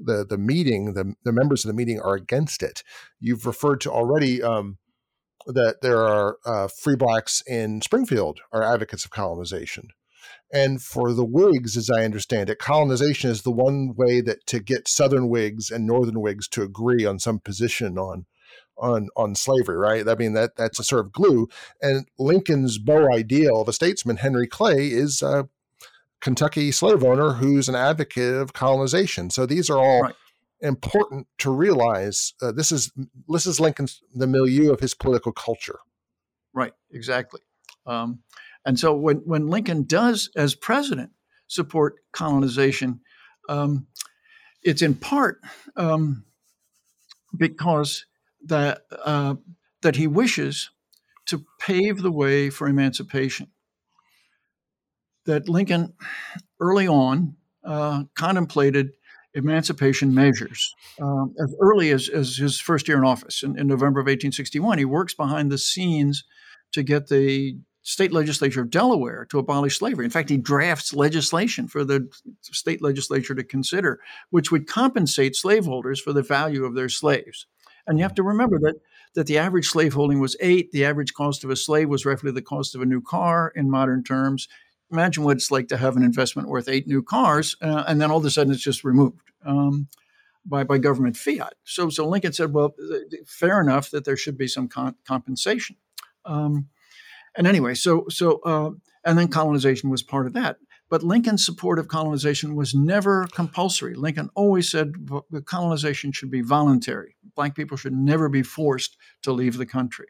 [0.00, 2.82] the the meeting, the the members of the meeting are against it.
[3.20, 4.78] You've referred to already um,
[5.46, 9.88] that there are uh, free blacks in Springfield are advocates of colonization.
[10.52, 14.60] And for the Whigs, as I understand it, colonization is the one way that to
[14.60, 18.26] get Southern Whigs and Northern Whigs to agree on some position on
[18.76, 20.08] on on slavery, right?
[20.08, 21.48] I mean that that's a sort of glue.
[21.80, 25.44] And Lincoln's beau ideal of a statesman, Henry Clay, is uh,
[26.20, 29.30] Kentucky slave owner who's an advocate of colonization.
[29.30, 30.14] So these are all right.
[30.60, 32.34] important to realize.
[32.40, 32.92] Uh, this is
[33.28, 35.78] this is Lincoln's the milieu of his political culture.
[36.52, 37.40] Right, exactly.
[37.86, 38.20] Um,
[38.64, 41.10] and so when when Lincoln does, as president,
[41.46, 43.00] support colonization,
[43.48, 43.86] um,
[44.62, 45.40] it's in part
[45.76, 46.24] um,
[47.36, 48.04] because
[48.44, 49.36] that uh,
[49.80, 50.70] that he wishes
[51.26, 53.48] to pave the way for emancipation
[55.30, 55.92] that Lincoln
[56.58, 58.90] early on uh, contemplated
[59.34, 60.74] emancipation measures.
[61.00, 64.78] Um, as early as, as his first year in office, in, in, November of 1861,
[64.78, 66.24] he works behind the scenes
[66.72, 70.04] to get the state legislature of Delaware to abolish slavery.
[70.04, 72.08] In fact, he drafts legislation for the
[72.42, 77.46] state legislature to consider, which would compensate slaveholders for the value of their slaves.
[77.86, 78.76] And you have to remember that
[79.14, 80.70] that the average slaveholding was eight.
[80.70, 83.68] The average cost of a slave was roughly the cost of a new car in
[83.68, 84.46] modern terms
[84.90, 88.10] imagine what it's like to have an investment worth eight new cars, uh, and then
[88.10, 89.88] all of a sudden it's just removed um,
[90.44, 91.54] by by government fiat.
[91.64, 92.74] So so Lincoln said, well,
[93.26, 95.76] fair enough that there should be some con- compensation.
[96.24, 96.68] Um,
[97.36, 98.70] and anyway, so so uh,
[99.04, 100.56] and then colonization was part of that.
[100.88, 103.94] But Lincoln's support of colonization was never compulsory.
[103.94, 104.92] Lincoln always said
[105.44, 107.14] colonization should be voluntary.
[107.36, 110.08] Black people should never be forced to leave the country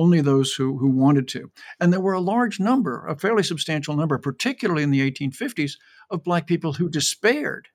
[0.00, 1.50] only those who, who wanted to.
[1.78, 5.72] And there were a large number, a fairly substantial number, particularly in the 1850s,
[6.10, 7.68] of Black people who despaired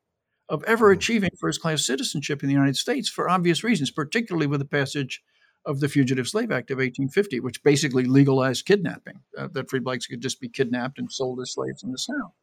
[0.50, 0.98] of ever mm-hmm.
[0.98, 5.22] achieving first class citizenship in the United States for obvious reasons, particularly with the passage
[5.66, 10.08] of the Fugitive Slave Act of 1850, which basically legalized kidnapping, uh, that free blacks
[10.08, 12.34] could just be kidnapped and sold as slaves in the South.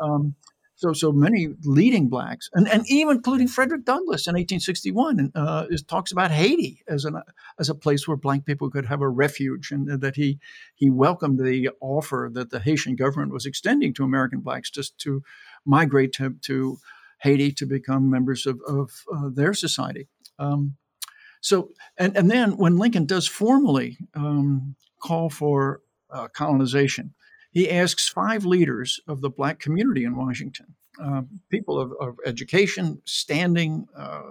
[0.00, 0.34] Um,
[0.78, 5.66] so, so many leading blacks, and, and even including Frederick Douglass in 1861, and uh,
[5.70, 7.20] is, talks about Haiti as an
[7.58, 10.38] as a place where black people could have a refuge, and that he
[10.76, 15.20] he welcomed the offer that the Haitian government was extending to American blacks just to
[15.64, 16.78] migrate to, to
[17.18, 20.06] Haiti to become members of, of uh, their society.
[20.38, 20.76] Um,
[21.40, 27.14] so, and, and then when Lincoln does formally um, call for uh, colonization,
[27.50, 33.00] he asks five leaders of the black community in Washington, uh, people of, of, education,
[33.04, 34.22] standing, uh,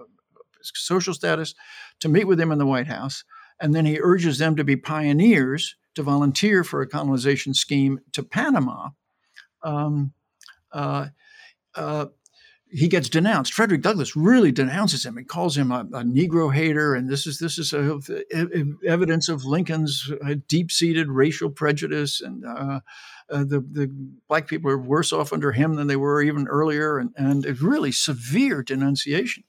[0.62, 1.56] social status,
[1.99, 3.23] to meet with him in the White House.
[3.60, 8.21] And then he urges them to be pioneers to volunteer for a colonization scheme to
[8.21, 8.89] Panama.
[9.63, 10.13] Um,
[10.71, 11.08] uh,
[11.75, 12.08] uh
[12.69, 13.53] he gets denounced.
[13.53, 15.17] Frederick Douglass really denounces him.
[15.17, 17.99] He calls him a, a Negro hater, and this is this is a,
[18.34, 22.80] a, evidence of Lincoln's uh, deep-seated racial prejudice, and uh,
[23.30, 23.91] uh, the the
[24.27, 27.53] black people are worse off under him than they were even earlier, and and a
[27.53, 29.43] really severe denunciation.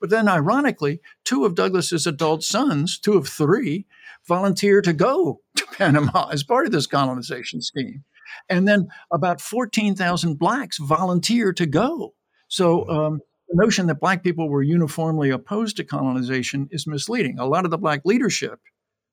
[0.00, 3.86] But then, ironically, two of Douglass's adult sons, two of three,
[4.26, 8.04] volunteer to go to Panama as part of this colonization scheme.
[8.48, 12.14] And then about 14,000 blacks volunteer to go.
[12.48, 12.90] So mm-hmm.
[12.90, 17.38] um, the notion that black people were uniformly opposed to colonization is misleading.
[17.38, 18.60] A lot of the black leadership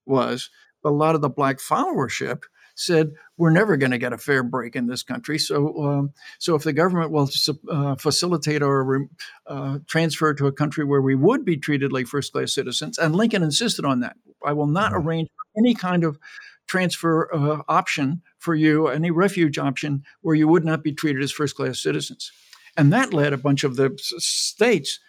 [0.06, 0.50] was,
[0.84, 2.44] but a lot of the black followership
[2.78, 5.40] said we're never going to get a fair break in this country.
[5.40, 7.30] So, um, so if the government will
[7.72, 9.08] uh, facilitate our
[9.48, 13.44] uh, transfer to a country where we would be treated like first-class citizens, and Lincoln
[13.44, 14.18] insisted on that.
[14.46, 15.08] I will not mm-hmm.
[15.08, 16.20] arrange any kind of
[16.68, 21.32] transfer uh, option for you, any refuge option where you would not be treated as
[21.32, 22.32] first-class citizens.
[22.78, 25.00] And that led a bunch of the states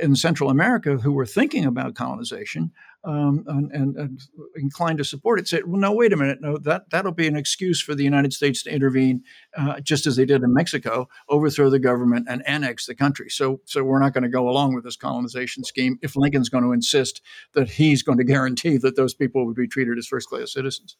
[0.00, 2.70] in Central America who were thinking about colonization
[3.02, 4.20] um, and, and, and,
[4.56, 6.38] inclined to support it said, well, no, wait a minute.
[6.40, 9.22] No, that, that'll be an excuse for the United States to intervene,
[9.56, 13.28] uh, just as they did in Mexico, overthrow the government and annex the country.
[13.28, 16.64] So, so we're not going to go along with this colonization scheme if Lincoln's going
[16.64, 17.22] to insist
[17.54, 20.96] that he's going to guarantee that those people would be treated as first class citizens.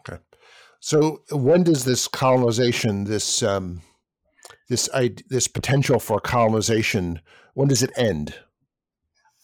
[0.00, 0.22] Okay.
[0.80, 3.82] So when does this colonization, this um,
[4.68, 4.88] this
[5.28, 7.20] this potential for colonization
[7.54, 8.34] when does it end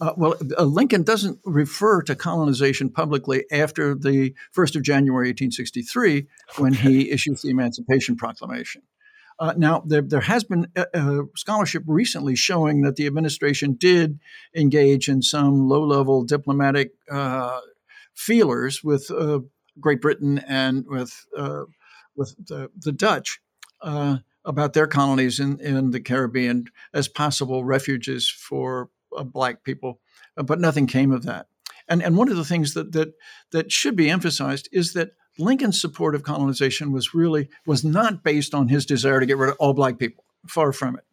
[0.01, 6.27] uh, well, uh, Lincoln doesn't refer to colonization publicly after the 1st of January 1863
[6.59, 6.83] when okay.
[6.83, 8.83] he issues the Emancipation Proclamation.
[9.39, 14.19] Uh, now, there, there, has been uh, uh, scholarship recently showing that the administration did
[14.55, 17.61] engage in some low level diplomatic uh,
[18.15, 19.11] feelers with
[19.81, 21.27] Great Britain and with,
[22.15, 23.41] with the, the Dutch
[24.45, 30.01] about their colonies in, in the Caribbean as possible refuges for uh, black people,
[30.37, 31.47] uh, but nothing came of that.
[31.89, 33.15] And, and one of the things that, that,
[33.53, 38.55] that should be emphasized is that Lincoln's support of colonization was really was not based
[38.55, 40.25] on his desire to get rid of all black people.
[40.47, 41.05] Far from it.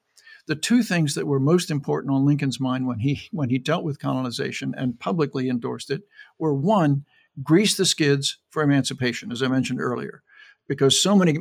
[0.47, 3.83] The two things that were most important on Lincoln's mind when he when he dealt
[3.83, 6.03] with colonization and publicly endorsed it
[6.37, 7.05] were one,
[7.41, 10.21] grease the skids for emancipation, as I mentioned earlier
[10.67, 11.37] because so many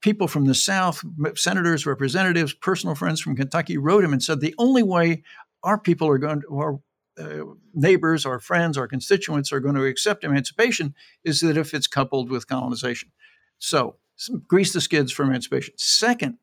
[0.00, 1.04] people from the South,
[1.36, 5.22] senators, representatives, personal friends from Kentucky wrote him and said the only way
[5.62, 6.80] our people are going to, our
[7.18, 11.86] uh, neighbors, our friends, our constituents are going to accept emancipation is that if it's
[11.86, 13.10] coupled with colonization.
[13.58, 13.96] So,
[14.48, 15.74] grease the skids for emancipation.
[15.76, 16.38] Second,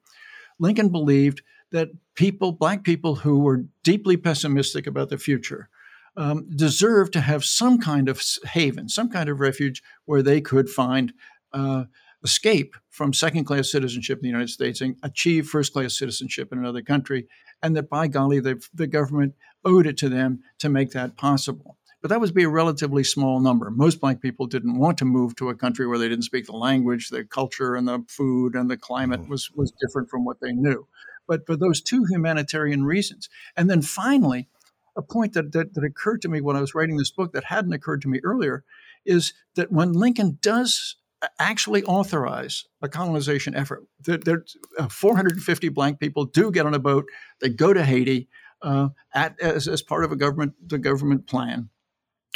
[0.60, 5.70] Lincoln believed that people, black people who were deeply pessimistic about the future,
[6.18, 10.70] um, deserved to have some kind of haven, some kind of refuge where they could
[10.70, 11.14] find
[11.54, 11.86] uh,
[12.24, 16.60] escape from second class citizenship in the United States and achieve first class citizenship in
[16.60, 17.28] another country,
[17.64, 19.34] and that by golly, the, the government
[19.66, 21.78] owed it to them to make that possible.
[22.02, 23.70] But that would be a relatively small number.
[23.70, 26.54] Most black people didn't want to move to a country where they didn't speak the
[26.54, 29.30] language, the culture and the food and the climate mm-hmm.
[29.30, 30.88] was, was different from what they knew.
[31.28, 33.30] But for those two humanitarian reasons.
[33.56, 34.48] And then finally,
[34.96, 37.46] a point that, that, that occurred to me when I was writing this book that
[37.46, 38.64] hadn't occurred to me earlier
[39.06, 40.96] is that when Lincoln does
[41.40, 43.86] actually authorize a colonization effort.
[44.02, 44.46] There, there
[44.78, 47.06] uh, 450 blank people do get on a boat.
[47.40, 48.28] They go to Haiti
[48.62, 51.70] uh, at, as, as, part of a government the government plan,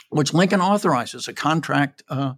[0.09, 2.33] which Lincoln authorizes a contract, uh,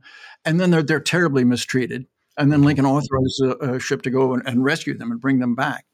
[0.46, 2.06] and then they're they're terribly mistreated.
[2.38, 5.40] And then Lincoln authorizes a, a ship to go and, and, rescue them and bring
[5.40, 5.86] them back.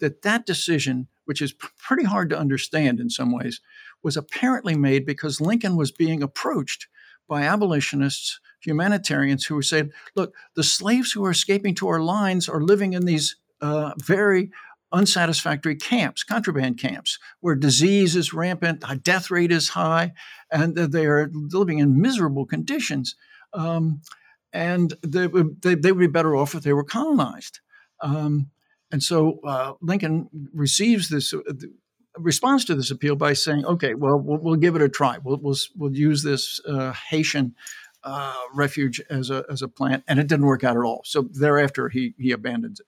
[0.00, 3.60] That that decision, which is pretty hard to understand in some ways,
[4.02, 6.88] was apparently made because Lincoln was being approached
[7.28, 12.48] by abolitionists humanitarians who were saying, look, the slaves who are escaping to our lines
[12.48, 14.50] are living in these uh, very
[14.92, 20.12] unsatisfactory camps, contraband camps, where disease is rampant, the death rate is high,
[20.50, 23.16] and they are living in miserable conditions.
[23.52, 24.00] Um,
[24.52, 27.58] and they, they, they, would be better off if they were colonized.
[28.00, 28.50] Um,
[28.92, 31.40] and so uh, Lincoln receives this, uh,
[32.16, 35.18] responds to this appeal by saying, "Okay, well, we'll, we'll give it a try.
[35.18, 37.56] We'll we'll, we'll use this uh, Haitian
[38.04, 41.02] uh, refuge as a as a plant," and it didn't work out at all.
[41.04, 42.86] So thereafter, he he abandons it.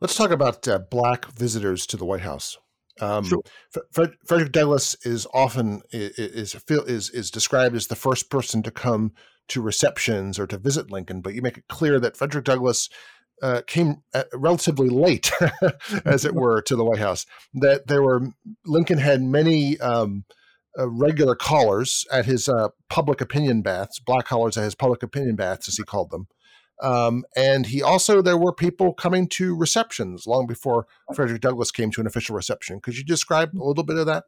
[0.00, 2.56] Let's talk about uh, black visitors to the White House.
[3.00, 3.42] Um, Sure.
[3.92, 8.70] Fred, Frederick Douglass is often is, is is is described as the first person to
[8.70, 9.12] come
[9.48, 12.88] to receptions or to visit Lincoln, but you make it clear that Frederick Douglass
[13.42, 15.30] uh, came uh, relatively late,
[16.04, 17.26] as it were, to the White House.
[17.54, 18.28] That there were
[18.66, 20.24] Lincoln had many um,
[20.78, 25.36] uh, regular callers at his uh, public opinion baths, black callers at his public opinion
[25.36, 26.28] baths, as he called them.
[26.80, 31.90] Um, and he also there were people coming to receptions long before Frederick Douglass came
[31.90, 32.80] to an official reception.
[32.80, 34.24] Could you describe a little bit of that?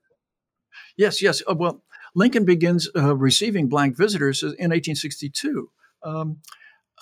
[0.97, 1.43] Yes, yes.
[1.49, 1.85] Uh, well,
[2.15, 5.71] Lincoln begins uh, receiving black visitors in 1862.
[6.03, 6.39] Um,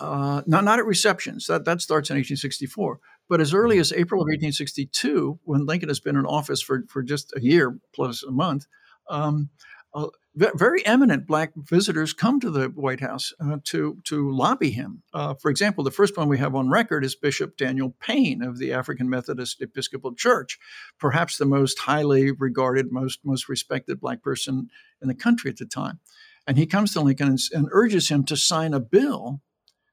[0.01, 1.47] uh, not not at receptions.
[1.47, 3.01] That that starts in 1864.
[3.29, 7.03] But as early as April of 1862, when Lincoln has been in office for for
[7.03, 8.67] just a year plus a month,
[9.09, 9.51] um,
[9.95, 15.03] uh, very eminent black visitors come to the White House uh, to to lobby him.
[15.13, 18.59] Uh, for example, the first one we have on record is Bishop Daniel Payne of
[18.59, 20.59] the African Methodist Episcopal Church,
[21.01, 24.69] perhaps the most highly regarded, most most respected black person
[25.03, 25.99] in the country at the time.
[26.47, 29.41] And he comes to Lincoln and, and urges him to sign a bill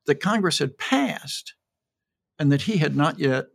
[0.05, 1.55] that Congress had passed
[2.38, 3.47] and that he had not yet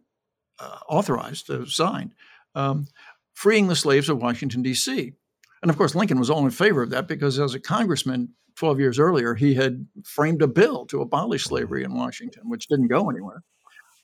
[0.59, 2.13] uh, authorized, uh, signed,
[2.55, 2.89] um,
[3.33, 5.15] freeing the slaves of Washington, D.C.
[5.63, 8.81] And of course, Lincoln was all in favor of that because as a congressman 12
[8.81, 13.11] years earlier, he had framed a bill to abolish slavery in Washington, which didn't go
[13.11, 13.43] anywhere.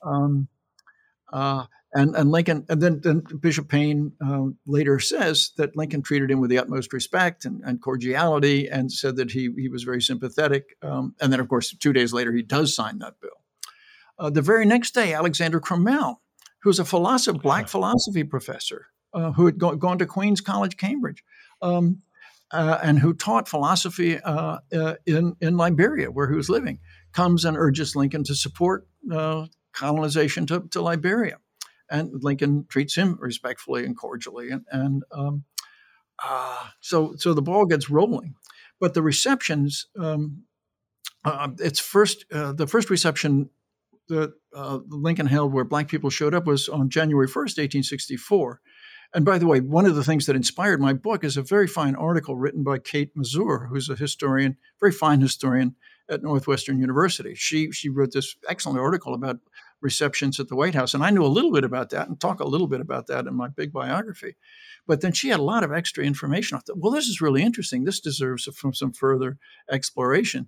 [0.03, 0.47] Um,
[1.33, 6.29] uh, and, and Lincoln, and then, then Bishop Payne uh, later says that Lincoln treated
[6.29, 10.01] him with the utmost respect and, and cordiality and said that he, he was very
[10.01, 10.75] sympathetic.
[10.81, 13.31] Um, and then, of course, two days later, he does sign that bill.
[14.19, 16.21] Uh, the very next day, Alexander Crummell,
[16.61, 21.23] who's a philosopher, black philosophy professor uh, who had go, gone to Queens College, Cambridge,
[21.61, 22.01] um,
[22.51, 26.79] uh, and who taught philosophy uh, uh, in, in Liberia, where he was living,
[27.11, 31.37] comes and urges Lincoln to support uh, colonization to, to Liberia.
[31.89, 34.49] And Lincoln treats him respectfully and cordially.
[34.49, 35.43] And, and um,
[36.23, 38.35] uh, so, so the ball gets rolling.
[38.79, 40.43] But the receptions, um,
[41.25, 43.49] uh, it's first, the first reception
[44.09, 44.33] that
[44.87, 48.61] Lincoln held where black people showed up was on January 1st, 1864.
[49.13, 51.67] And by the way, one of the things that inspired my book is a very
[51.67, 55.75] fine article written by Kate Masur, who's a historian, very fine historian
[56.09, 57.35] at Northwestern University.
[57.35, 59.39] She she wrote this excellent article about
[59.81, 62.39] receptions at the White House, and I knew a little bit about that and talk
[62.39, 64.35] a little bit about that in my big biography.
[64.85, 66.57] But then she had a lot of extra information.
[66.57, 67.83] I thought, well, this is really interesting.
[67.83, 69.37] This deserves some, some further
[69.69, 70.47] exploration.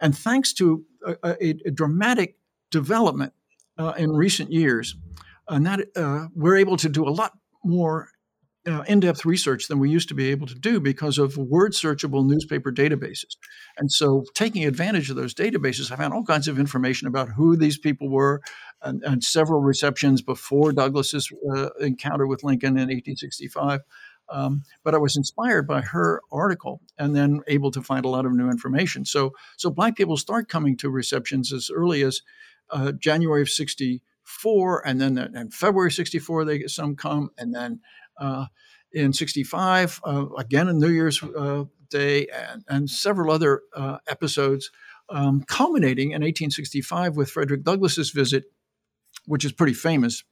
[0.00, 2.36] And thanks to a, a, a dramatic
[2.70, 3.32] development
[3.76, 4.96] uh, in recent years,
[5.48, 7.32] and that uh, we're able to do a lot
[7.64, 8.08] more
[8.66, 12.26] uh, in-depth research than we used to be able to do because of word searchable
[12.26, 13.36] newspaper databases.
[13.78, 17.56] And so taking advantage of those databases i found all kinds of information about who
[17.56, 18.42] these people were
[18.82, 23.80] and, and several receptions before douglass's uh, encounter with lincoln in 1865
[24.28, 28.26] um, but i was inspired by her article and then able to find a lot
[28.26, 29.04] of new information.
[29.06, 32.20] So so black people start coming to receptions as early as
[32.70, 37.54] uh, january of 60 64, and then in February 64, they get some come, and
[37.54, 37.80] then
[38.18, 38.46] uh,
[38.92, 44.70] in 65, uh, again in New Year's uh, Day, and, and, several other uh, episodes,
[45.08, 48.44] um, culminating in 1865 with Frederick Douglass's visit,
[49.26, 50.22] which is pretty famous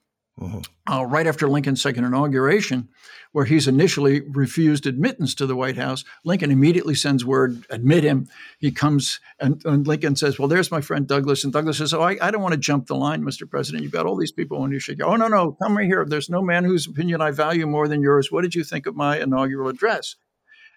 [0.41, 0.93] Mm-hmm.
[0.93, 2.89] Uh, right after Lincoln's second inauguration,
[3.33, 8.29] where he's initially refused admittance to the White House, Lincoln immediately sends word, admit him.
[8.59, 11.43] He comes, and, and Lincoln says, Well, there's my friend Douglass.
[11.43, 13.49] And Douglass says, Oh, I, I, don't want to jump the line, Mr.
[13.51, 13.83] President.
[13.83, 16.05] You've got all these people on your should go, Oh, no, no, come right here.
[16.07, 18.31] There's no man whose opinion I value more than yours.
[18.31, 20.17] What did you think of my inaugural address?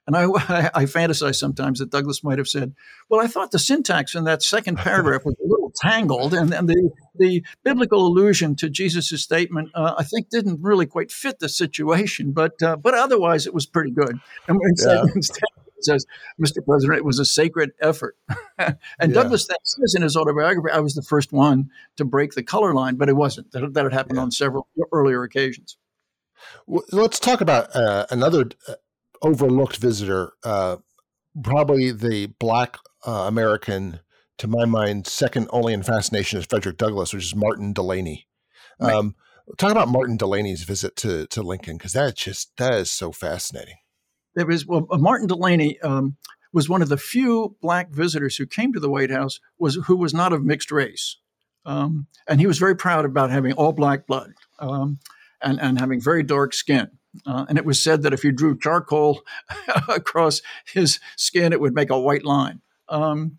[0.07, 2.73] And I, I, I, fantasize sometimes that Douglass might have said,
[3.09, 6.67] Well, I thought the syntax in that second paragraph was a little tangled, and, and
[6.67, 11.49] the, the biblical allusion to Jesus' statement, uh, I think, didn't really quite fit the
[11.49, 14.19] situation, but, uh, but otherwise it was pretty good.
[14.47, 15.11] And instead, yeah.
[15.15, 15.43] instead
[15.81, 16.05] it says,
[16.39, 16.63] Mr.
[16.63, 18.15] President, it was a sacred effort.
[18.59, 19.07] and yeah.
[19.07, 22.95] Douglass says in his autobiography, I was the first one to break the color line,
[22.95, 23.51] but it wasn't.
[23.51, 24.23] That, that had happened yeah.
[24.23, 25.77] on several earlier occasions.
[26.67, 28.73] Well, let's talk about uh, another uh,
[29.21, 30.77] overlooked visitor, uh,
[31.43, 33.99] probably the black uh, American,
[34.41, 38.27] to my mind, second only in fascination is Frederick Douglass, which is Martin Delany.
[38.79, 38.91] Right.
[38.91, 39.15] Um,
[39.59, 43.75] talk about Martin Delany's visit to to Lincoln because that just that is so fascinating.
[44.33, 46.17] There was well, uh, Martin Delany um,
[46.51, 49.95] was one of the few black visitors who came to the White House was who
[49.95, 51.17] was not of mixed race.
[51.63, 54.97] Um, and he was very proud about having all black blood um,
[55.43, 56.89] and, and having very dark skin.
[57.27, 59.21] Uh, and it was said that if you drew charcoal
[59.87, 62.61] across his skin, it would make a white line.
[62.89, 63.37] Um,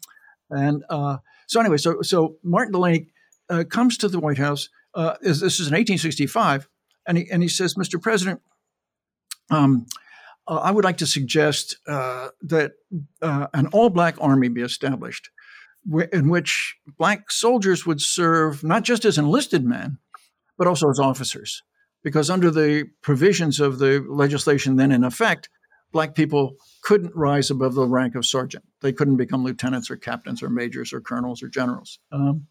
[0.53, 3.09] and uh, so, anyway, so so Martin Delany
[3.49, 4.69] uh, comes to the White House.
[4.95, 6.69] Uh, this is in 1865,
[7.07, 8.01] and he and he says, "Mr.
[8.01, 8.41] President,
[9.51, 9.87] um,
[10.47, 12.73] uh, I would like to suggest uh, that
[13.21, 15.31] an all-black army be established."
[16.13, 19.99] in which black soldiers would serve not just as enlisted men,
[20.57, 21.63] but also as officers.
[22.05, 25.49] Because under the provisions of the legislation then in effect,
[25.93, 28.65] black people couldn't rise above the rank of sergeant.
[28.81, 31.99] They couldn't become lieutenants or captains or majors or colonels or generals.
[32.11, 32.47] Um,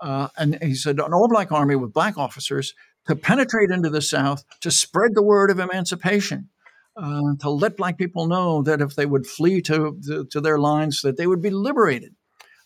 [0.00, 2.74] uh, and he said, an all black army with black officers
[3.06, 6.48] to penetrate into the South, to spread the word of emancipation,
[6.96, 10.58] uh, to let black people know that if they would flee to, to, to their
[10.58, 12.14] lines, that they would be liberated.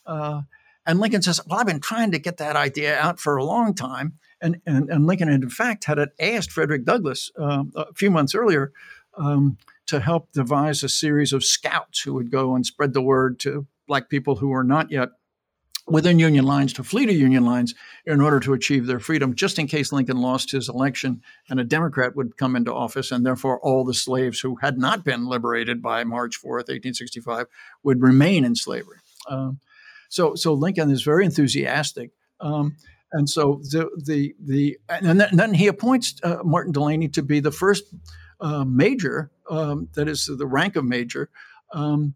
[0.06, 0.42] Uh,
[0.86, 3.74] and Lincoln says, Well, I've been trying to get that idea out for a long
[3.74, 4.14] time.
[4.40, 8.34] And, and, and Lincoln, had in fact, had asked Frederick Douglass uh, a few months
[8.34, 8.72] earlier
[9.16, 9.56] um,
[9.86, 13.66] to help devise a series of scouts who would go and spread the word to
[13.86, 15.10] Black people who were not yet
[15.86, 17.74] within Union lines to flee to Union lines
[18.06, 21.20] in order to achieve their freedom, just in case Lincoln lost his election
[21.50, 25.04] and a Democrat would come into office, and therefore all the slaves who had not
[25.04, 27.46] been liberated by March 4th, 1865,
[27.82, 28.98] would remain in slavery.
[29.28, 29.60] Um,
[30.08, 32.10] so so Lincoln is very enthusiastic.
[32.40, 32.76] Um,
[33.12, 37.22] and so the the the and then, and then he appoints uh, Martin Delany to
[37.22, 37.84] be the first
[38.40, 41.30] uh, major, um, that is the rank of major,
[41.72, 42.14] um,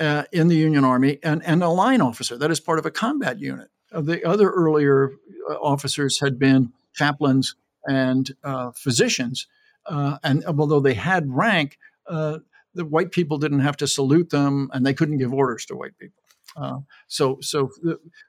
[0.00, 2.90] uh, in the Union Army, and and a line officer that is part of a
[2.90, 3.68] combat unit.
[3.92, 5.12] Uh, the other earlier
[5.50, 7.56] uh, officers had been chaplains
[7.86, 9.46] and uh, physicians,
[9.88, 14.94] and although they had rank, the white people didn't have to salute them, and they
[14.94, 16.22] couldn't give orders to white people.
[16.56, 17.70] Uh, so, so,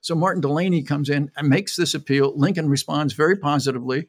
[0.02, 2.34] so Martin Delany comes in and makes this appeal.
[2.36, 4.08] Lincoln responds very positively.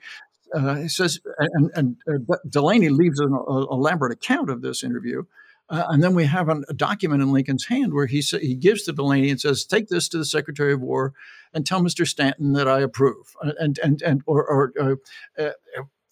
[0.54, 5.24] Uh, he says, and, and uh, Delany leaves an elaborate account of this interview.
[5.68, 8.82] Uh, and then we have an, a document in Lincoln's hand where he he gives
[8.82, 11.12] to Delany and says, "Take this to the Secretary of War
[11.54, 12.04] and tell Mr.
[12.04, 14.96] Stanton that I approve." And and and or, or uh,
[15.38, 15.52] uh,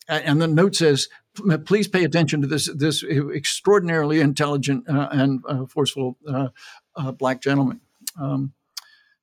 [0.09, 1.09] and the note says,
[1.64, 6.16] "Please pay attention to this this extraordinarily intelligent and forceful
[7.18, 7.80] black gentleman."
[8.16, 8.53] Um,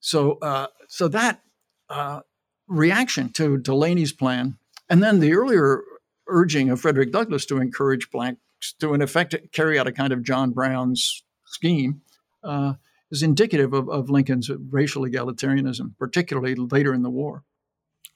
[0.05, 1.41] so, uh, so that
[1.89, 2.21] uh,
[2.67, 4.57] reaction to Delany's plan,
[4.89, 5.83] and then the earlier
[6.27, 8.39] urging of Frederick Douglass to encourage blacks
[8.79, 12.01] to, in effect, carry out a kind of John Brown's scheme,
[12.43, 12.73] uh,
[13.11, 17.43] is indicative of, of, Lincoln's racial egalitarianism, particularly later in the war.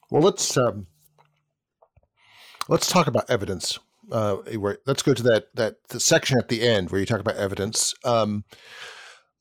[0.10, 0.88] Well, let's um,
[2.68, 3.80] let's talk about evidence.
[4.12, 4.38] Uh,
[4.86, 7.94] let's go to that that section at the end where you talk about evidence.
[8.04, 8.44] Um,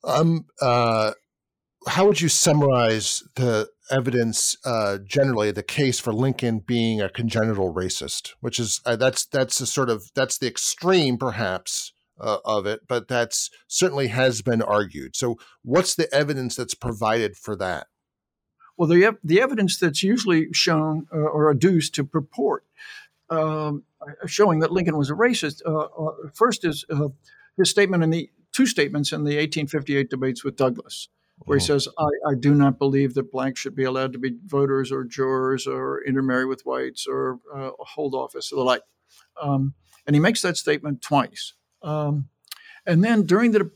[0.03, 1.13] um, uh,
[1.87, 7.73] how would you summarize the evidence uh, generally the case for Lincoln being a congenital
[7.73, 12.65] racist, which is uh, that's that's a sort of that's the extreme perhaps uh, of
[12.65, 15.15] it, but that's certainly has been argued.
[15.15, 17.87] So, what's the evidence that's provided for that?
[18.77, 22.65] Well, the the evidence that's usually shown uh, or adduced to purport
[23.29, 23.83] um,
[24.25, 26.85] showing that Lincoln was a racist uh, uh, first is
[27.57, 31.09] his statement in the two statements in the 1858 debates with Douglas
[31.45, 34.37] where he says, I, I, do not believe that blacks should be allowed to be
[34.45, 38.83] voters or jurors or intermarry with whites or uh, hold office or the like.
[39.41, 39.73] Um,
[40.05, 41.53] and he makes that statement twice.
[41.81, 42.29] Um,
[42.85, 43.71] and then during the,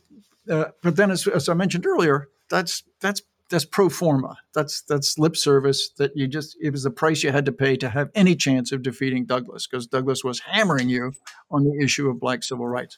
[0.49, 4.37] uh, but then as, as, I mentioned earlier, that's that's that's pro forma.
[4.53, 7.77] That's that's lip service that you just it was the price you had to pay
[7.77, 11.13] to have any chance of defeating Douglas because Douglas was hammering you
[11.51, 12.97] on the issue of black civil rights.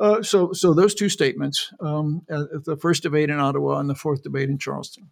[0.00, 3.94] Uh, so, so those two statements, um, uh, the first debate in Ottawa and the
[3.94, 5.10] fourth debate in Charleston.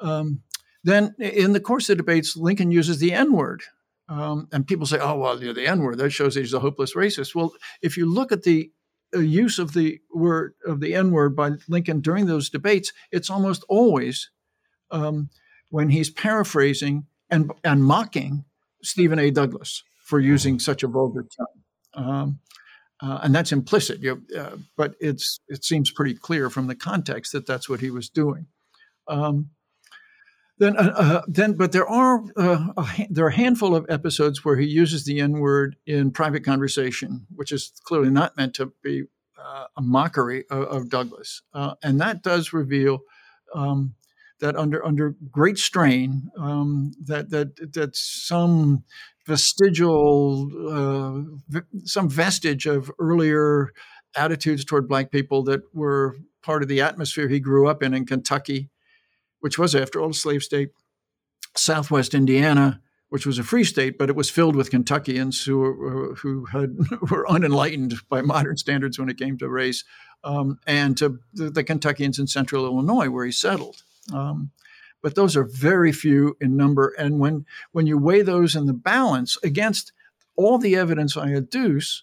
[0.00, 0.42] Um,
[0.82, 3.62] then, in the course of debates, Lincoln uses the N word.
[4.08, 6.60] Um, and people say, oh, well, you know, the N word, that shows he's a
[6.60, 7.34] hopeless racist.
[7.34, 8.72] Well, if you look at the
[9.14, 13.30] uh, use of the word of the N word by Lincoln during those debates, it's
[13.30, 14.30] almost always
[14.90, 15.30] um,
[15.70, 18.44] when he's paraphrasing and, and mocking
[18.82, 19.30] Stephen A.
[19.30, 22.04] Douglas for using such a vulgar term.
[22.04, 22.38] Um,
[23.00, 24.00] uh, and that's implicit.
[24.00, 27.90] You, uh, but it's it seems pretty clear from the context that that's what he
[27.90, 28.46] was doing.
[29.06, 29.50] Um,
[30.58, 34.44] then, uh, uh then, but there are uh, a, there are a handful of episodes
[34.44, 38.72] where he uses the N word in private conversation, which is clearly not meant to
[38.82, 39.04] be
[39.38, 43.00] uh, a mockery of, of Douglas, and that does reveal.
[43.54, 43.94] Um,
[44.40, 48.84] that under under great strain, um, that that that some
[49.28, 53.70] vestigial, uh, some vestige of earlier
[54.16, 58.06] attitudes toward black people that were part of the atmosphere he grew up in in
[58.06, 58.70] Kentucky
[59.40, 60.70] which was, after all, a slave state,
[61.56, 66.44] Southwest Indiana, which was a free state, but it was filled with Kentuckians who who
[66.46, 66.76] had
[67.10, 69.84] were unenlightened by modern standards when it came to race,
[70.24, 73.82] um, and to the, the, Kentuckians in Central Illinois, where he settled.
[74.12, 74.50] Um,
[75.02, 78.72] but those are very few in number, and when when you weigh those in the
[78.72, 79.92] balance against
[80.36, 82.02] all the evidence I adduce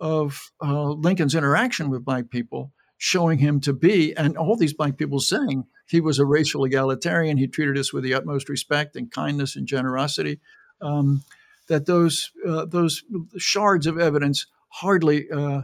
[0.00, 4.96] of uh, Lincoln's interaction with black people, showing him to be, and all these black
[4.96, 7.36] people saying he was a racial egalitarian.
[7.36, 10.40] He treated us with the utmost respect and kindness and generosity.
[10.80, 11.22] Um,
[11.68, 13.02] that those uh, those
[13.38, 15.62] shards of evidence hardly uh,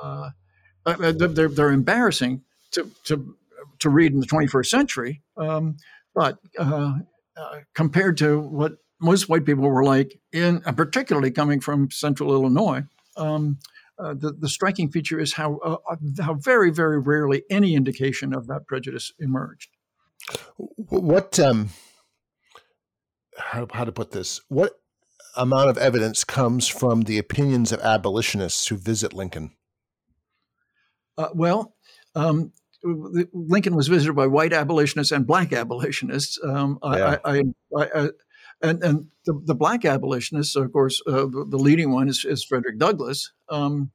[0.00, 0.30] uh,
[0.86, 3.36] uh they're, they're embarrassing to, to
[3.80, 5.22] to read in the 21st century.
[5.36, 5.76] Um,
[6.14, 6.94] but uh,
[7.36, 12.82] uh, compared to what most white people were like, in particularly coming from Central Illinois,
[13.16, 13.58] um,
[13.98, 18.34] uh, the, the striking feature is how uh, uh, how very very rarely any indication
[18.34, 19.68] of that prejudice emerged.
[20.76, 21.70] What um,
[23.36, 24.40] how, how to put this?
[24.48, 24.80] What
[25.36, 29.52] amount of evidence comes from the opinions of abolitionists who visit Lincoln?
[31.18, 31.74] Uh, well,
[32.14, 32.52] um,
[32.82, 36.38] Lincoln was visited by white abolitionists and black abolitionists.
[36.42, 37.18] Um, yeah.
[37.24, 37.42] I,
[37.76, 38.10] I, I,
[38.62, 42.44] and and the, the black abolitionists, of course, uh, the, the, leading one is, is
[42.44, 43.90] Frederick Douglass, um,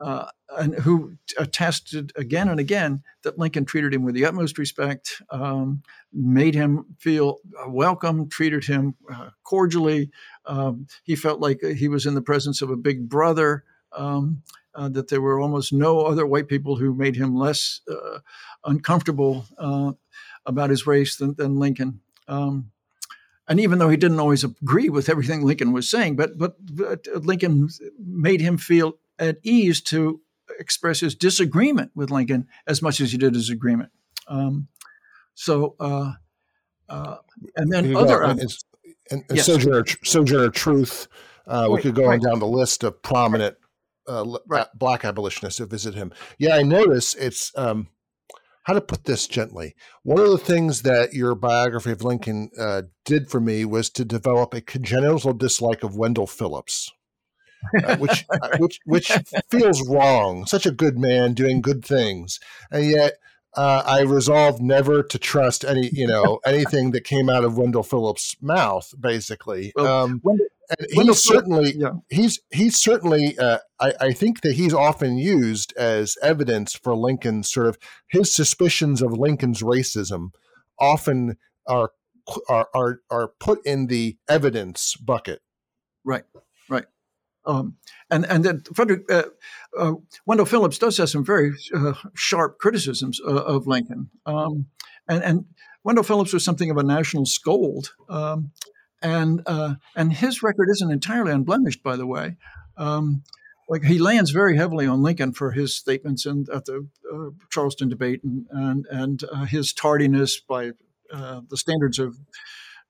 [0.00, 0.26] uh,
[0.58, 5.82] and who attested again and again that Lincoln treated him with the utmost respect, um,
[6.12, 10.10] made him feel welcome, treated him uh, cordially.
[10.44, 13.64] Um, he felt like he was in the presence of a big brother.
[13.92, 14.42] Um,
[14.74, 18.18] uh, that there were almost no other white people who made him less uh,
[18.64, 19.44] uncomfortable
[20.46, 22.00] about his race than, than Lincoln.
[22.28, 22.70] Um,
[23.48, 27.06] and even though he didn't always agree with everything Lincoln was saying, but, but, but
[27.24, 27.68] Lincoln
[27.98, 30.20] made him feel at ease to
[30.58, 33.90] express his disagreement with Lincoln as much as he did his agreement.
[34.28, 34.68] Um,
[35.34, 36.12] so, uh,
[36.88, 37.16] uh,
[37.56, 38.52] and then other and, and,
[39.10, 39.46] and yes.
[39.46, 41.08] Sojourner, Sojourner Truth.
[41.46, 42.14] Uh, we could go right.
[42.14, 43.56] on down the list of prominent
[44.08, 44.66] uh, right.
[44.74, 46.12] black abolitionists who visit him.
[46.38, 47.88] Yeah, I notice it's um,
[48.64, 49.74] how to put this gently.
[50.02, 54.04] One of the things that your biography of Lincoln uh, did for me was to
[54.04, 56.90] develop a congenital dislike of Wendell Phillips.
[57.84, 59.12] Uh, which uh, which which
[59.50, 60.46] feels wrong.
[60.46, 62.40] Such a good man doing good things,
[62.72, 63.14] and yet
[63.56, 67.84] uh, I resolved never to trust any you know anything that came out of Wendell
[67.84, 68.92] Phillips' mouth.
[68.98, 70.46] Basically, well, um, Wendell,
[70.78, 71.92] and he's certainly yeah.
[72.08, 77.50] he's he's certainly uh, I, I, think that he's often used as evidence for Lincoln's
[77.50, 80.30] sort of his suspicions of Lincoln's racism
[80.78, 81.90] often are
[82.48, 85.40] are are, are put in the evidence bucket.
[86.04, 86.24] Right,
[86.68, 86.86] right.
[87.44, 87.76] Um,
[88.10, 89.24] and and then Frederick uh,
[89.78, 89.94] uh,
[90.26, 94.10] Wendell Phillips does have some very uh, sharp criticisms uh, of Lincoln.
[94.26, 94.66] Um,
[95.08, 95.44] and and
[95.84, 97.94] Wendell Phillips was something of a national scold.
[98.08, 98.52] Um,
[99.02, 102.36] and uh, and his record isn't entirely unblemished, by the way.
[102.76, 103.22] Um,
[103.68, 107.88] like he lands very heavily on Lincoln for his statements in, at the uh, Charleston
[107.88, 110.72] debate and and, and uh, his tardiness by
[111.12, 112.18] uh, the standards of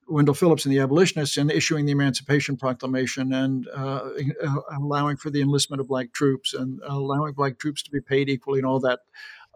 [0.09, 4.11] Wendell Phillips and the abolitionists in issuing the Emancipation Proclamation and uh,
[4.45, 8.29] uh, allowing for the enlistment of black troops and allowing black troops to be paid
[8.29, 9.01] equally and all that.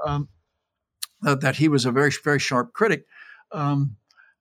[0.05, 0.29] Um,
[1.23, 3.07] that he was a very very sharp critic.
[3.51, 3.97] Um,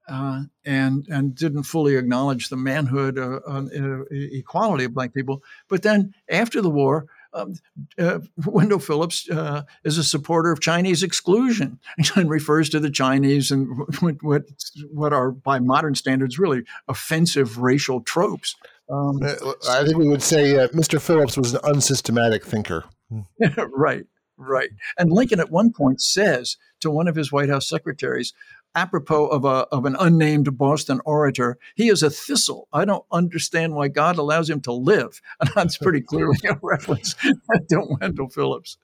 [0.08, 5.42] uh, and and didn't fully acknowledge the manhood uh, uh, equality of black people.
[5.70, 7.56] But then after the war, um,
[8.00, 11.80] uh, Wendell Phillips uh, is a supporter of Chinese exclusion
[12.16, 13.68] and refers to the Chinese and
[14.00, 14.44] what, what,
[14.92, 18.56] what are by modern standards really offensive racial tropes.
[18.90, 21.02] Um, uh, I think we would say Mr.
[21.02, 22.86] Phillips was an unsystematic thinker.
[23.70, 24.06] right,
[24.38, 24.70] right.
[24.98, 28.34] And Lincoln at one point says to one of his White House secretaries,
[28.76, 32.68] apropos of, a, of an unnamed Boston orator, he is a thistle.
[32.72, 35.22] I don't understand why God allows him to live.
[35.40, 37.14] And that's pretty clearly a reference
[37.70, 38.78] to Wendell Phillips.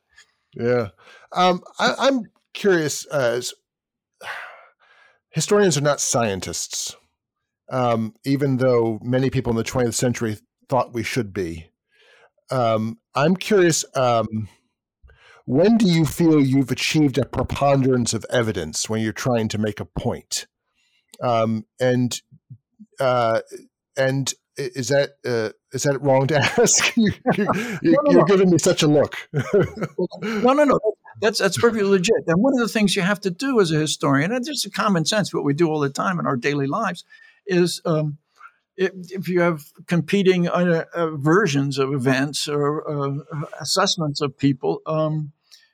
[0.54, 0.90] Yeah.
[1.32, 2.24] Um, I, am
[2.54, 3.42] curious, uh,
[5.30, 6.96] historians are not scientists,
[7.70, 10.38] um, even though many people in the 20th century
[10.68, 11.68] thought we should be.
[12.50, 14.50] Um, I'm curious um,
[15.46, 19.80] when do you feel you've achieved a preponderance of evidence when you're trying to make
[19.80, 20.48] a point?
[21.22, 22.20] Um, and
[23.00, 23.42] uh,
[23.98, 26.96] and is that uh, is that wrong to ask?
[26.98, 27.34] you, are
[27.84, 28.24] no, no, no.
[28.26, 29.16] giving me such a look.
[29.34, 30.80] no, no, no.
[31.22, 32.24] That's that's perfectly legit.
[32.28, 34.70] And one of the things you have to do as a historian, and just a
[34.70, 37.04] common sense, what we do all the time in our daily lives,
[37.46, 38.18] is um,
[38.78, 45.32] if, you have competing uh, uh, versions of events or uh, assessments of people, um,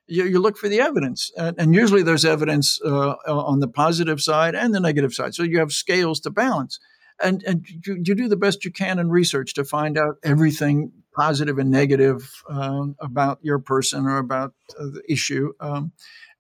[0.08, 4.22] you, you look for the evidence, and, and usually there's evidence uh, on the positive
[4.22, 5.36] side and the negative side.
[5.36, 6.80] So you have scales to balance,
[7.22, 10.92] and and you, you do the best you can in research to find out everything
[11.16, 15.92] positive and negative um, about your person or about uh, the issue, um,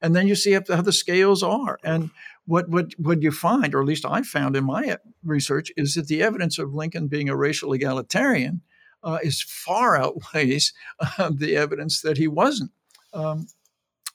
[0.01, 1.77] and then you see how the scales are.
[1.83, 2.09] And
[2.47, 6.07] what what what you find, or at least I found in my research, is that
[6.07, 8.61] the evidence of Lincoln being a racial egalitarian
[9.03, 12.71] uh, is far outweighs uh, the evidence that he wasn't.
[13.13, 13.47] Um,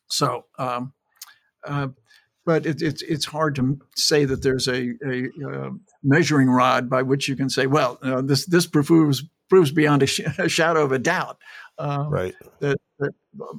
[0.08, 0.92] so, um,
[1.64, 1.88] uh,
[2.44, 5.70] but it, it's it's hard to say that there's a, a, uh,
[6.02, 10.20] measuring rod by which you can say, well, this this proves proves beyond a, sh-
[10.38, 11.36] a shadow of a doubt.
[11.78, 12.34] Um, right.
[12.60, 13.12] That, that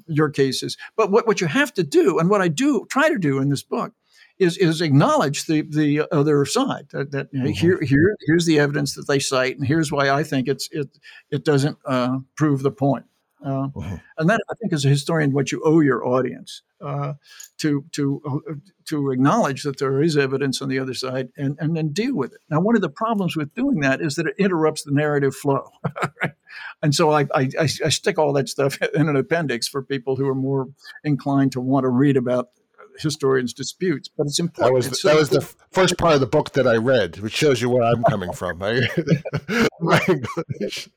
[0.08, 0.78] your case is.
[0.96, 3.50] But what, what you have to do, and what I do try to do in
[3.50, 3.94] this book,
[4.40, 6.88] is is acknowledge the the other side.
[6.92, 7.48] That, that mm-hmm.
[7.48, 10.90] here here here's the evidence that they cite, and here's why I think it's it
[11.32, 13.06] it doesn't uh, prove the point.
[13.44, 13.96] Uh, mm-hmm.
[14.18, 17.14] And that I think, as a historian, what you owe your audience uh,
[17.58, 18.54] to to uh,
[18.86, 22.34] to acknowledge that there is evidence on the other side, and and then deal with
[22.34, 22.40] it.
[22.50, 25.70] Now, one of the problems with doing that is that it interrupts the narrative flow,
[26.22, 26.32] right?
[26.82, 30.28] and so I, I I stick all that stuff in an appendix for people who
[30.28, 30.70] are more
[31.04, 32.50] inclined to want to read about
[33.00, 34.84] historians' disputes, but it's important.
[34.84, 35.42] That was that was the
[35.72, 38.60] first part of the book that I read, which shows you where I'm coming from.
[39.80, 40.90] my English.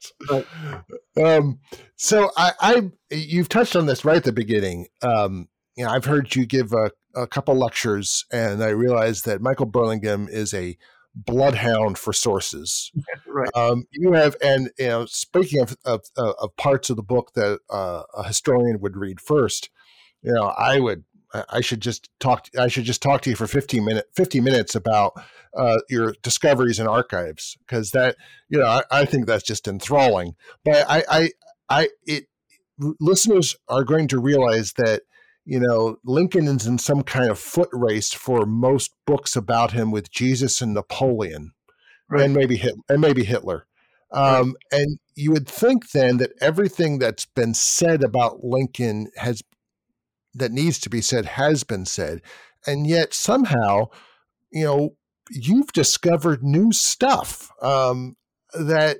[1.22, 1.60] Um,
[1.96, 4.88] so I, I, you've touched on this right at the beginning.
[5.02, 9.40] Um, you know, I've heard you give a, a couple lectures, and I realized that
[9.40, 10.76] Michael Burlingame is a
[11.14, 12.92] bloodhound for sources.
[13.26, 13.48] right.
[13.54, 17.60] Um, you have, and you know, speaking of, of, of parts of the book that
[17.70, 19.70] uh, a historian would read first,
[20.22, 22.48] you know, I would I should just talk.
[22.58, 25.12] I should just talk to you for fifteen minute, fifty minutes about
[25.56, 28.16] uh, your discoveries and archives because that
[28.48, 30.36] you know I, I, think that's just enthralling.
[30.64, 31.30] But I, I,
[31.68, 32.26] I, it
[33.00, 35.02] listeners are going to realize that
[35.44, 39.90] you know Lincoln is in some kind of foot race for most books about him
[39.90, 41.52] with Jesus and Napoleon,
[42.08, 42.24] right.
[42.24, 43.66] and maybe Hitler, and maybe Hitler.
[44.12, 44.54] Um.
[44.70, 49.42] And you would think then that everything that's been said about Lincoln has
[50.36, 52.22] that needs to be said has been said.
[52.66, 53.88] And yet somehow,
[54.50, 54.96] you know,
[55.30, 58.16] you've discovered new stuff um,
[58.52, 58.98] that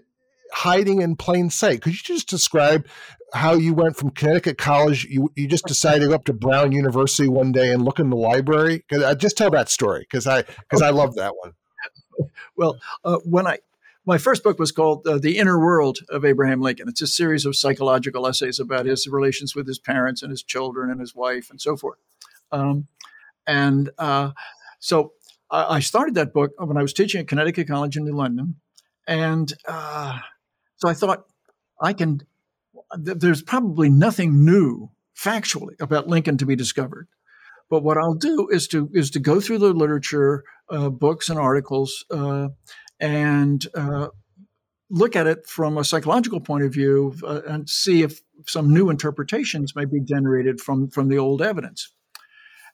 [0.53, 1.83] hiding in plain sight.
[1.83, 2.87] Could you just describe
[3.35, 5.05] how you went from Connecticut College?
[5.05, 8.11] You, you just decided to go up to Brown University one day and look in
[8.11, 8.85] the library.
[8.91, 11.53] Cause I just tell that story because I because I love that one.
[12.57, 13.59] Well, uh, when I
[14.07, 16.89] my first book was called uh, The Inner World of Abraham Lincoln.
[16.89, 20.91] It's a series of psychological essays about his relations with his parents and his children
[20.91, 21.99] and his wife and so forth.
[22.53, 22.87] Um,
[23.47, 24.31] and uh,
[24.79, 25.13] so
[25.51, 28.55] I, I, started that book when I was teaching at Connecticut College in New London.
[29.09, 30.19] And uh,
[30.77, 31.27] so I thought,
[31.83, 32.23] I can,
[33.05, 37.09] th- there's probably nothing new factually about Lincoln to be discovered.
[37.69, 41.37] But what I'll do is to is to go through the literature, uh, books and
[41.37, 42.49] articles, uh,
[43.01, 44.09] and uh,
[44.91, 48.91] look at it from a psychological point of view uh, and see if some new
[48.91, 51.93] interpretations may be generated from from the old evidence.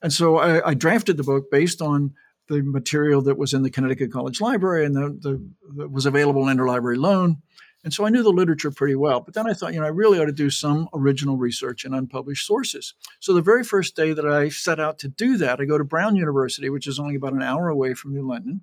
[0.02, 2.12] And so I, I drafted the book based on
[2.48, 6.48] the material that was in the Connecticut College Library and the, the, that was available
[6.48, 7.36] in interlibrary loan.
[7.84, 9.20] And so I knew the literature pretty well.
[9.20, 11.94] But then I thought, you know, I really ought to do some original research in
[11.94, 12.94] unpublished sources.
[13.18, 15.84] So the very first day that I set out to do that, I go to
[15.84, 18.62] Brown University, which is only about an hour away from New London.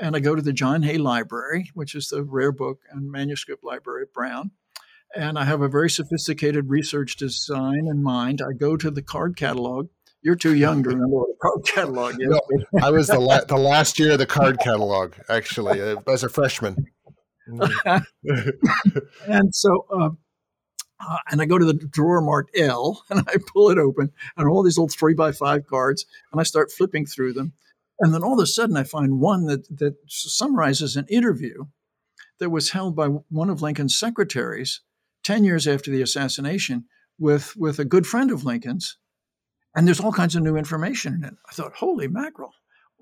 [0.00, 3.62] And I go to the John Hay Library, which is the rare book and manuscript
[3.62, 4.50] library at Brown.
[5.14, 8.40] And I have a very sophisticated research design in mind.
[8.40, 9.88] I go to the card catalog.
[10.22, 12.28] You're too young to remember what a card catalog is.
[12.28, 12.40] No,
[12.82, 16.28] I was the, la- the last year of the card catalog, actually, uh, as a
[16.28, 16.86] freshman.
[19.26, 20.10] and so, uh,
[21.00, 24.48] uh, and I go to the drawer marked L and I pull it open and
[24.48, 27.52] all these little three by five cards and I start flipping through them.
[28.00, 31.64] And then all of a sudden, I find one that, that summarizes an interview
[32.38, 34.80] that was held by one of Lincoln's secretaries
[35.24, 36.86] 10 years after the assassination
[37.18, 38.96] with, with a good friend of Lincoln's.
[39.74, 41.34] And there's all kinds of new information in it.
[41.48, 42.52] I thought, holy mackerel,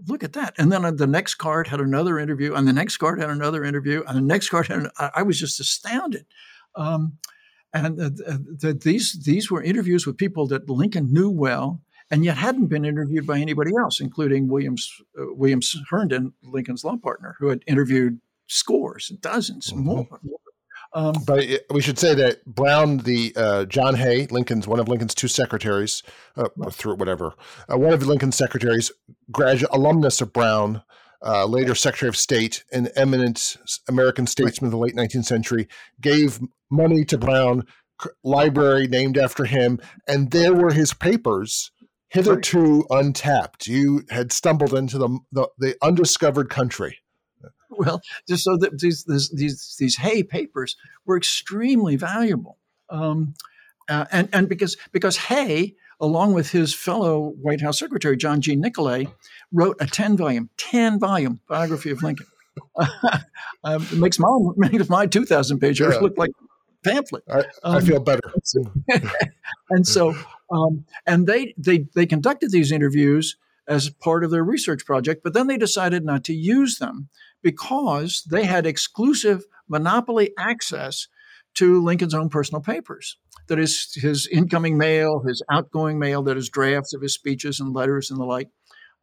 [0.07, 0.55] look at that.
[0.59, 4.03] And then the next card had another interview, and the next card had another interview,
[4.07, 6.27] and the next card had, I was just astounded.
[6.77, 7.19] Um,
[7.73, 11.81] and uh, uh, these, these were interviews with people that Lincoln knew well
[12.11, 16.97] and yet hadn't been interviewed by anybody else, including Williams uh, Williams Herndon, Lincoln's law
[16.97, 19.85] partner, who had interviewed scores, dozens, mm-hmm.
[19.85, 20.09] more.
[20.93, 25.15] Um, but we should say that Brown, the uh, John Hay, Lincoln's one of Lincoln's
[25.15, 26.03] two secretaries,
[26.37, 27.35] uh, through whatever,
[27.73, 28.91] uh, one of Lincoln's secretaries,
[29.31, 30.83] graduate alumnus of Brown,
[31.25, 33.57] uh, later Secretary of State, an eminent
[33.89, 34.75] American statesman right.
[34.75, 35.69] of the late 19th century,
[36.01, 36.41] gave
[36.71, 37.65] money to Brown
[38.25, 41.71] library named after him, and there were his papers,
[42.11, 43.67] hitherto untapped.
[43.67, 46.99] You had stumbled into the, the, the undiscovered country.
[47.71, 52.59] Well, just so that these these these, these Hay papers were extremely valuable,
[52.91, 53.35] um,
[53.89, 58.57] uh, and and because because Hay, along with his fellow White House Secretary John G.
[58.57, 59.09] Nicolay,
[59.53, 62.27] wrote a ten volume ten volume biography of Lincoln.
[63.65, 66.01] um, it makes my makes my two thousand pages yeah.
[66.01, 66.31] look like
[66.85, 67.23] pamphlet.
[67.31, 68.33] I, I um, feel better.
[69.71, 70.15] and so,
[70.51, 73.37] um, and they they they conducted these interviews
[73.69, 77.09] as part of their research project, but then they decided not to use them
[77.43, 81.07] because they had exclusive monopoly access
[81.55, 83.17] to Lincoln's own personal papers.
[83.49, 87.75] That is, his incoming mail, his outgoing mail, that is, drafts of his speeches and
[87.75, 88.49] letters and the like.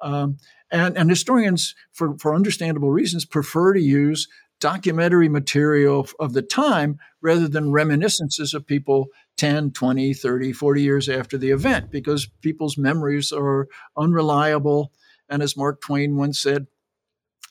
[0.01, 0.37] Um,
[0.71, 4.27] and, and historians, for, for understandable reasons, prefer to use
[4.59, 11.09] documentary material of the time rather than reminiscences of people 10, 20, 30, 40 years
[11.09, 14.91] after the event because people's memories are unreliable.
[15.29, 16.67] And as Mark Twain once said,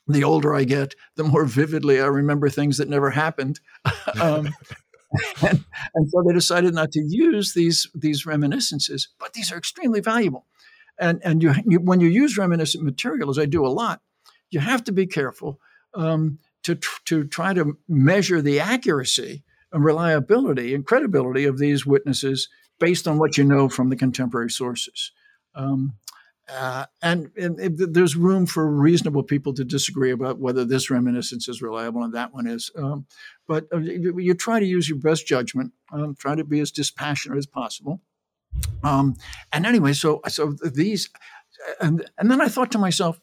[0.09, 3.61] the older I get, the more vividly I remember things that never happened.
[4.21, 4.55] um,
[5.43, 10.01] and, and, so they decided not to use these these reminiscences, but these are extremely
[10.01, 10.47] valuable.
[10.99, 14.01] And and you, you when you use reminiscent material, as I do a lot,
[14.51, 15.61] you have to be careful
[15.95, 22.49] um, to to try to measure the accuracy and reliability and credibility of these witnesses
[22.81, 25.13] based on what you know from the contemporary sources.
[25.55, 25.95] Um,
[26.49, 31.49] uh, and, and, and, there's room for reasonable people to disagree about whether this reminiscence
[31.49, 32.71] is reliable and that one is.
[32.77, 33.07] Um,
[33.49, 36.71] but uh, you, you, try to use your best judgment, um, try to be as
[36.71, 38.01] dispassionate as possible.
[38.85, 39.17] Um,
[39.53, 41.11] and anyway, so so these,
[41.81, 43.21] and and then I thought to myself,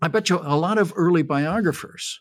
[0.00, 2.20] I bet you a lot of early biographers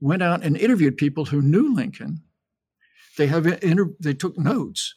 [0.00, 2.22] went out and interviewed people who knew Lincoln.
[3.16, 4.94] They have inter- they took notes,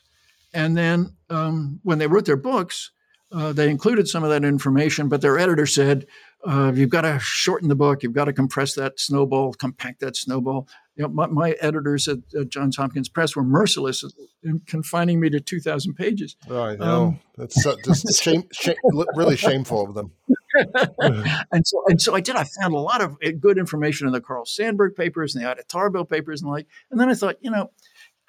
[0.53, 2.91] and then um, when they wrote their books
[3.33, 6.05] uh, they included some of that information, but their editor said,
[6.45, 8.03] uh, "You've got to shorten the book.
[8.03, 12.17] You've got to compress that snowball, compact that snowball." You know, my, my editors at,
[12.37, 14.03] at, Johns Hopkins Press were merciless
[14.43, 16.35] in confining me to two thousand pages.
[16.49, 18.75] Oh, I know um, that's so, just shame, shame,
[19.15, 20.11] really shameful of them.
[21.51, 22.35] and so, and so I did.
[22.35, 25.49] I found a lot of eh, good information in the Carl Sandburg papers and the
[25.49, 26.67] Ida Tarbell papers and like.
[26.89, 27.71] And then I thought, you know,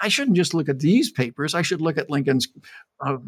[0.00, 1.54] I shouldn't just look at these papers.
[1.54, 2.48] I should look at Lincoln's
[3.00, 3.18] uh,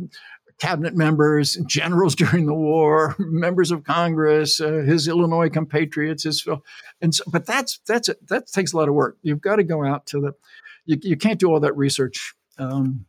[0.59, 6.47] cabinet members, generals during the war, members of Congress, uh, his Illinois compatriots, his
[7.01, 9.19] and so, but that's that's that takes a lot of work.
[9.23, 10.33] You've got to go out to the,
[10.87, 13.07] you, you can't do all that research um,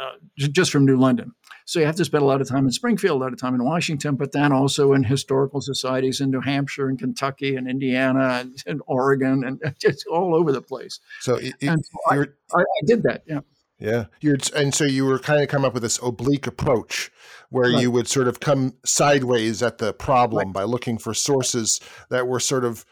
[0.00, 1.32] uh, just from New London.
[1.66, 3.54] So you have to spend a lot of time in Springfield, a lot of time
[3.56, 8.38] in Washington, but then also in historical societies in New Hampshire and Kentucky and Indiana
[8.40, 11.00] and, and Oregon and just all over the place.
[11.20, 11.76] So, it, so
[12.08, 13.24] I, I, I did that.
[13.26, 13.40] Yeah.
[13.78, 17.10] Yeah, you're, and so you were kind of come up with this oblique approach
[17.50, 17.82] where right.
[17.82, 20.54] you would sort of come sideways at the problem right.
[20.54, 22.86] by looking for sources that were sort of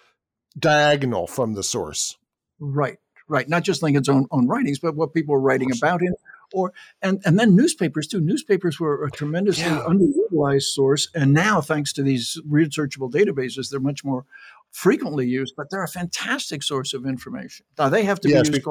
[0.59, 2.19] diagonal from the source.
[2.61, 2.99] Right,
[3.29, 3.49] right.
[3.49, 6.15] Not just Lincoln's own own writings, but what people were writing about him,
[6.55, 8.21] or and and then newspapers too.
[8.21, 9.85] Newspapers were a tremendously yeah.
[9.87, 14.25] underutilized source, and now thanks to these researchable databases, they're much more
[14.71, 15.55] frequently used.
[15.57, 17.67] But they're a fantastic source of information.
[17.79, 18.67] Now they have to yes, be used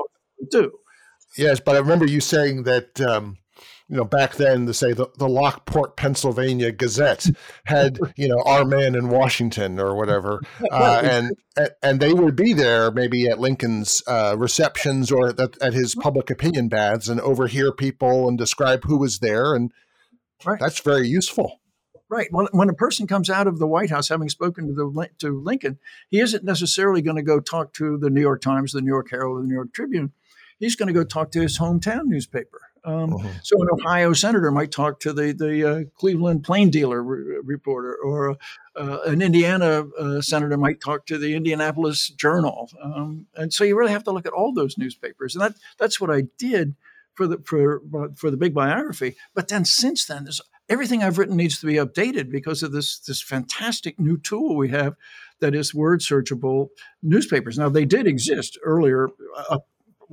[0.51, 0.71] too.
[1.37, 3.37] Yes, but I remember you saying that um,
[3.89, 7.29] you know back then, to say the, the Lockport, Pennsylvania Gazette
[7.65, 11.31] had you know our man in Washington or whatever, uh, and
[11.81, 16.29] and they would be there maybe at Lincoln's uh, receptions or at, at his public
[16.29, 19.71] opinion baths and overhear people and describe who was there, and
[20.45, 20.59] right.
[20.59, 21.59] that's very useful.
[22.09, 22.27] Right.
[22.29, 25.41] When, when a person comes out of the White House having spoken to the to
[25.41, 25.79] Lincoln,
[26.09, 29.07] he isn't necessarily going to go talk to the New York Times, the New York
[29.09, 30.13] Herald, the New York Tribune
[30.63, 32.61] he's going to go talk to his hometown newspaper.
[32.85, 33.29] Um, uh-huh.
[33.43, 37.95] So an Ohio senator might talk to the the uh, Cleveland Plain Dealer re- reporter,
[37.95, 38.35] or
[38.75, 42.69] uh, an Indiana uh, senator might talk to the Indianapolis Journal.
[42.81, 46.01] Um, and so you really have to look at all those newspapers, and that that's
[46.01, 46.75] what I did
[47.13, 47.81] for the for
[48.15, 49.15] for the big biography.
[49.33, 52.99] But then since then, there's everything I've written needs to be updated because of this
[52.99, 54.95] this fantastic new tool we have
[55.39, 56.69] that is word searchable
[57.01, 57.57] newspapers.
[57.57, 59.09] Now they did exist earlier
[59.49, 59.59] uh,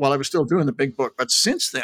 [0.01, 1.15] while I was still doing the big book.
[1.19, 1.83] But since then,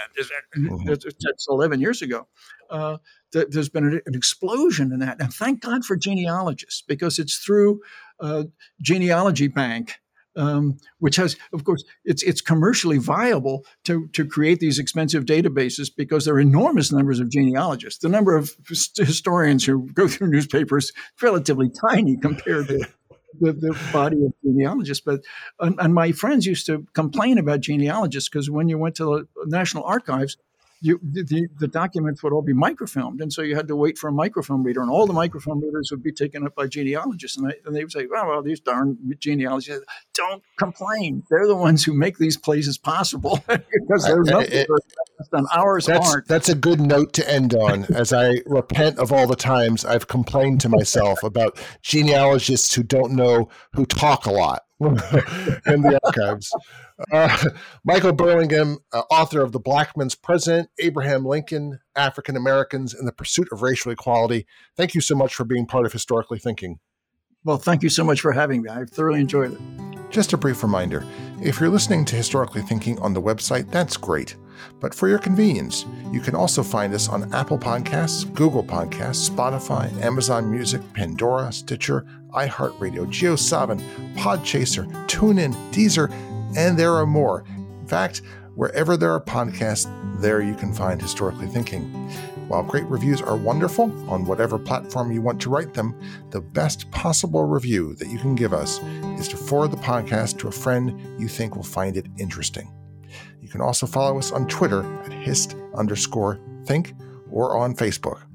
[0.56, 0.88] mm-hmm.
[0.88, 2.26] it's 11 years ago,
[2.70, 2.96] uh,
[3.32, 5.20] th- there's been an, explosion in that.
[5.20, 7.80] And thank God for genealogists because it's through
[8.18, 8.44] uh,
[8.80, 9.94] Genealogy Bank.
[10.38, 15.88] Um, which has, of course, it's it's commercially viable to to create these expensive databases
[15.96, 18.00] because there are enormous numbers of genealogists.
[18.00, 18.54] The number of
[18.98, 20.92] historians who go through newspapers
[21.22, 22.86] relatively tiny compared to
[23.40, 25.02] the, the, body of genealogists.
[25.04, 25.20] But
[25.60, 29.46] and, and, my friends used to complain about genealogists because when you went to the
[29.46, 30.36] National Archives,
[30.80, 34.08] you, the, the documents would all be microfilmed, and so you had to wait for
[34.08, 37.48] a microfilm reader, and all the microfilm readers would be taken up by genealogists, and,
[37.48, 41.22] they, and they would say, "Well, well, these darn genealogists don't complain.
[41.30, 44.66] They're the ones who make these places possible because uh, they're uh, nothing
[45.32, 49.12] than ours that's, aren't." That's a good note to end on, as I repent of
[49.12, 54.32] all the times I've complained to myself about genealogists who don't know who talk a
[54.32, 56.52] lot in the archives.
[57.10, 57.50] Uh,
[57.84, 63.12] Michael Burlingame, uh, author of The Black Men's President, Abraham Lincoln, African Americans and the
[63.12, 64.46] Pursuit of Racial Equality.
[64.76, 66.78] Thank you so much for being part of Historically Thinking.
[67.44, 68.70] Well, thank you so much for having me.
[68.70, 69.58] I thoroughly enjoyed it.
[70.10, 71.04] Just a brief reminder
[71.42, 74.36] if you're listening to Historically Thinking on the website, that's great.
[74.80, 79.92] But for your convenience, you can also find us on Apple Podcasts, Google Podcasts, Spotify,
[80.02, 82.06] Amazon Music, Pandora, Stitcher,
[82.36, 86.12] iHeartRadio, JioSaavn, Podchaser, TuneIn, Deezer,
[86.56, 87.44] and there are more.
[87.48, 88.22] In fact,
[88.54, 91.90] wherever there are podcasts, there you can find Historically Thinking.
[92.48, 95.98] While great reviews are wonderful on whatever platform you want to write them,
[96.30, 98.80] the best possible review that you can give us
[99.18, 102.72] is to forward the podcast to a friend you think will find it interesting.
[103.40, 106.94] You can also follow us on Twitter at hist underscore think
[107.30, 108.25] or on Facebook.